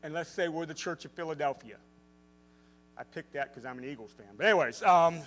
[0.03, 1.77] and let's say we're the Church of Philadelphia.
[2.97, 4.27] I picked that because I'm an Eagles fan.
[4.37, 5.20] But, anyways, um,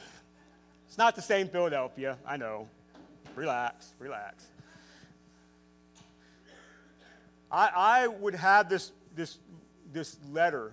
[0.87, 2.67] it's not the same Philadelphia, I know.
[3.35, 4.47] Relax, relax.
[7.51, 9.37] I, I would have this, this,
[9.91, 10.71] this letter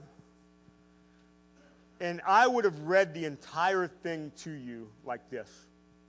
[2.02, 5.48] and I would have read the entire thing to you like this.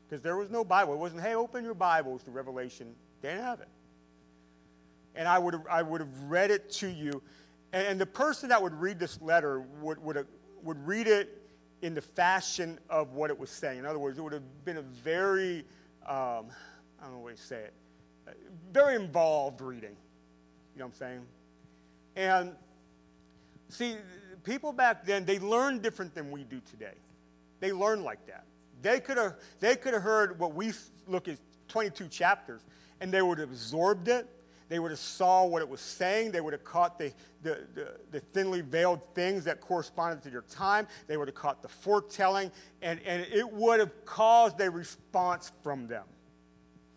[0.09, 0.93] Because there was no Bible.
[0.93, 2.95] It wasn't, hey, open your Bibles to Revelation.
[3.21, 3.67] They didn't have it.
[5.13, 7.21] And I would have, I would have read it to you.
[7.71, 10.25] And, and the person that would read this letter would, would, have,
[10.63, 11.39] would read it
[11.83, 13.77] in the fashion of what it was saying.
[13.77, 15.59] In other words, it would have been a very,
[16.07, 16.47] um,
[16.99, 17.73] I don't know what to say it,
[18.71, 19.95] very involved reading.
[20.73, 21.25] You know what I'm saying?
[22.15, 22.55] And
[23.69, 23.95] see,
[24.43, 26.95] people back then, they learned different than we do today.
[27.59, 28.45] They learned like that.
[28.81, 30.73] They could have they could have heard what we
[31.07, 31.37] look at
[31.69, 32.61] 22 chapters,
[32.99, 34.27] and they would have absorbed it.
[34.69, 36.31] They would have saw what it was saying.
[36.31, 37.13] They would have caught the,
[37.43, 40.87] the, the, the thinly veiled things that corresponded to their time.
[41.07, 42.51] They would have caught the foretelling,
[42.81, 46.05] and, and it would have caused a response from them.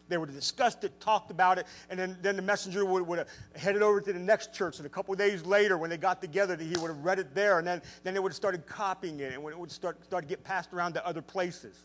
[0.08, 3.18] They would have discussed it, talked about it, and then, then the messenger would, would
[3.18, 4.78] have headed over to the next church.
[4.78, 7.58] And a couple days later, when they got together, he would have read it there,
[7.58, 10.28] and then, then they would have started copying it, and it would start, start to
[10.28, 11.76] get passed around to other places.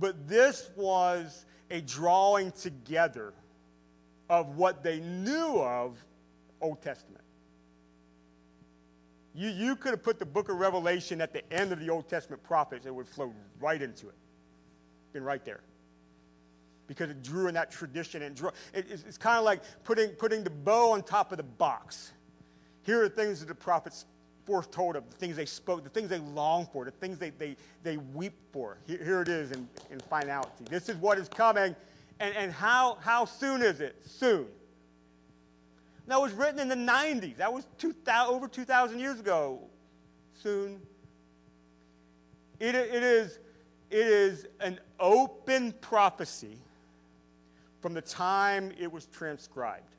[0.00, 3.32] But this was a drawing together
[4.28, 5.96] of what they knew of
[6.60, 7.22] Old Testament.
[9.34, 12.08] You, you could have put the book of Revelation at the end of the Old
[12.08, 14.14] Testament prophets, it would flow right into it.
[15.12, 15.60] Been right there.
[16.86, 18.22] Because it drew in that tradition.
[18.22, 21.38] And drew, it, it's, it's kind of like putting, putting the bow on top of
[21.38, 22.12] the box.
[22.82, 24.06] Here are things that the prophets
[24.44, 27.56] foretold of, the things they spoke, the things they long for, the things they, they,
[27.82, 28.78] they weep for.
[28.86, 30.64] Here, here it is in, in finality.
[30.68, 31.74] This is what is coming.
[32.20, 33.96] And, and how, how soon is it?
[34.04, 34.46] Soon.
[36.06, 37.38] That was written in the 90s.
[37.38, 39.60] That was 2000, over 2,000 years ago.
[40.34, 40.80] Soon.
[42.60, 43.38] It, it, is,
[43.90, 46.58] it is an open prophecy
[47.84, 49.94] from the time it was transcribed.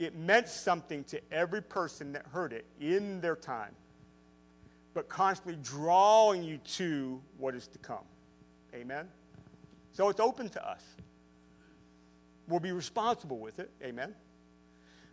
[0.00, 3.70] It meant something to every person that heard it in their time,
[4.94, 8.02] but constantly drawing you to what is to come.
[8.74, 9.06] Amen?
[9.92, 10.82] So it's open to us.
[12.48, 13.70] We'll be responsible with it.
[13.80, 14.12] Amen?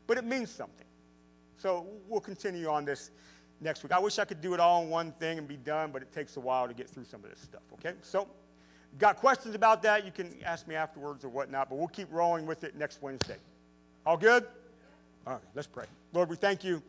[0.07, 0.87] But it means something.
[1.55, 3.11] So we'll continue on this
[3.61, 3.91] next week.
[3.91, 6.11] I wish I could do it all in one thing and be done, but it
[6.11, 7.61] takes a while to get through some of this stuff.
[7.73, 7.93] Okay?
[8.01, 8.27] So,
[8.99, 10.05] got questions about that?
[10.05, 13.37] You can ask me afterwards or whatnot, but we'll keep rolling with it next Wednesday.
[14.05, 14.45] All good?
[15.25, 15.85] All right, let's pray.
[16.13, 16.81] Lord, we thank you.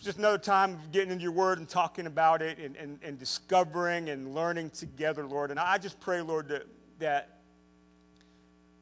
[0.00, 3.18] Just another time of getting into your word and talking about it and, and, and
[3.18, 5.50] discovering and learning together, Lord.
[5.50, 6.66] And I just pray, Lord, that,
[6.98, 7.38] that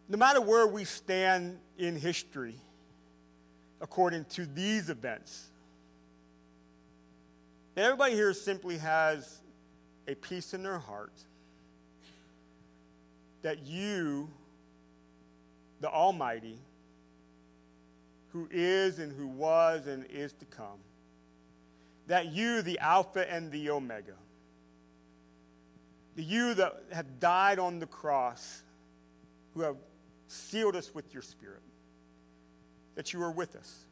[0.09, 2.57] no matter where we stand in history,
[3.81, 5.47] according to these events,
[7.75, 9.39] that everybody here simply has
[10.09, 11.13] a peace in their heart
[13.45, 14.31] that you,
[15.81, 16.59] the Almighty,
[18.33, 20.81] who is and who was and is to come.
[22.07, 24.15] That you, the Alpha and the Omega,
[26.17, 28.63] the you that have died on the cross,
[29.53, 29.77] who have
[30.27, 31.63] sealed us with your Spirit,
[32.95, 33.85] that you are with us.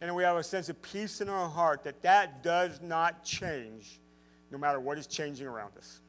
[0.00, 4.00] And we have a sense of peace in our heart that that does not change
[4.50, 6.01] no matter what is changing around us.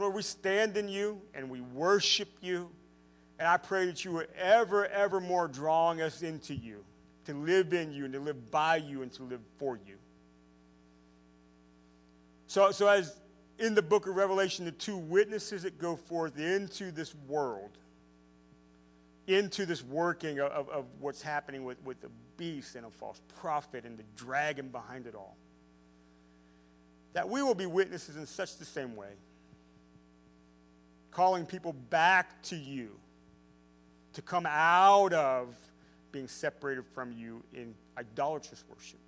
[0.00, 2.70] Lord, we stand in you and we worship you
[3.40, 6.84] and I pray that you are ever, ever more drawing us into you,
[7.24, 9.96] to live in you and to live by you and to live for you.
[12.48, 13.18] So, so as
[13.58, 17.70] in the book of Revelation, the two witnesses that go forth into this world,
[19.26, 23.86] into this working of, of what's happening with, with the beast and a false prophet
[23.86, 25.38] and the dragon behind it all,
[27.14, 29.12] that we will be witnesses in such the same way,
[31.10, 32.90] calling people back to you
[34.12, 35.54] to come out of
[36.12, 38.98] being separated from you in idolatrous worship.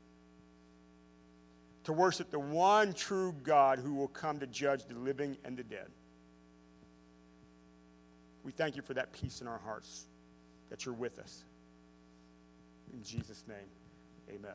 [1.85, 5.65] To worship the one true God who will come to judge the living and the
[5.65, 5.89] dead.
[8.45, 10.07] We thank you for that peace in our hearts,
[10.71, 11.45] that you're with us.
[12.93, 13.57] In Jesus' name,
[14.29, 14.55] amen.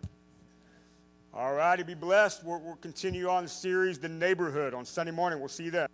[1.33, 2.43] All righty, be blessed.
[2.43, 5.39] We'll, we'll continue on the series, The Neighborhood, on Sunday morning.
[5.39, 5.87] We'll see you then.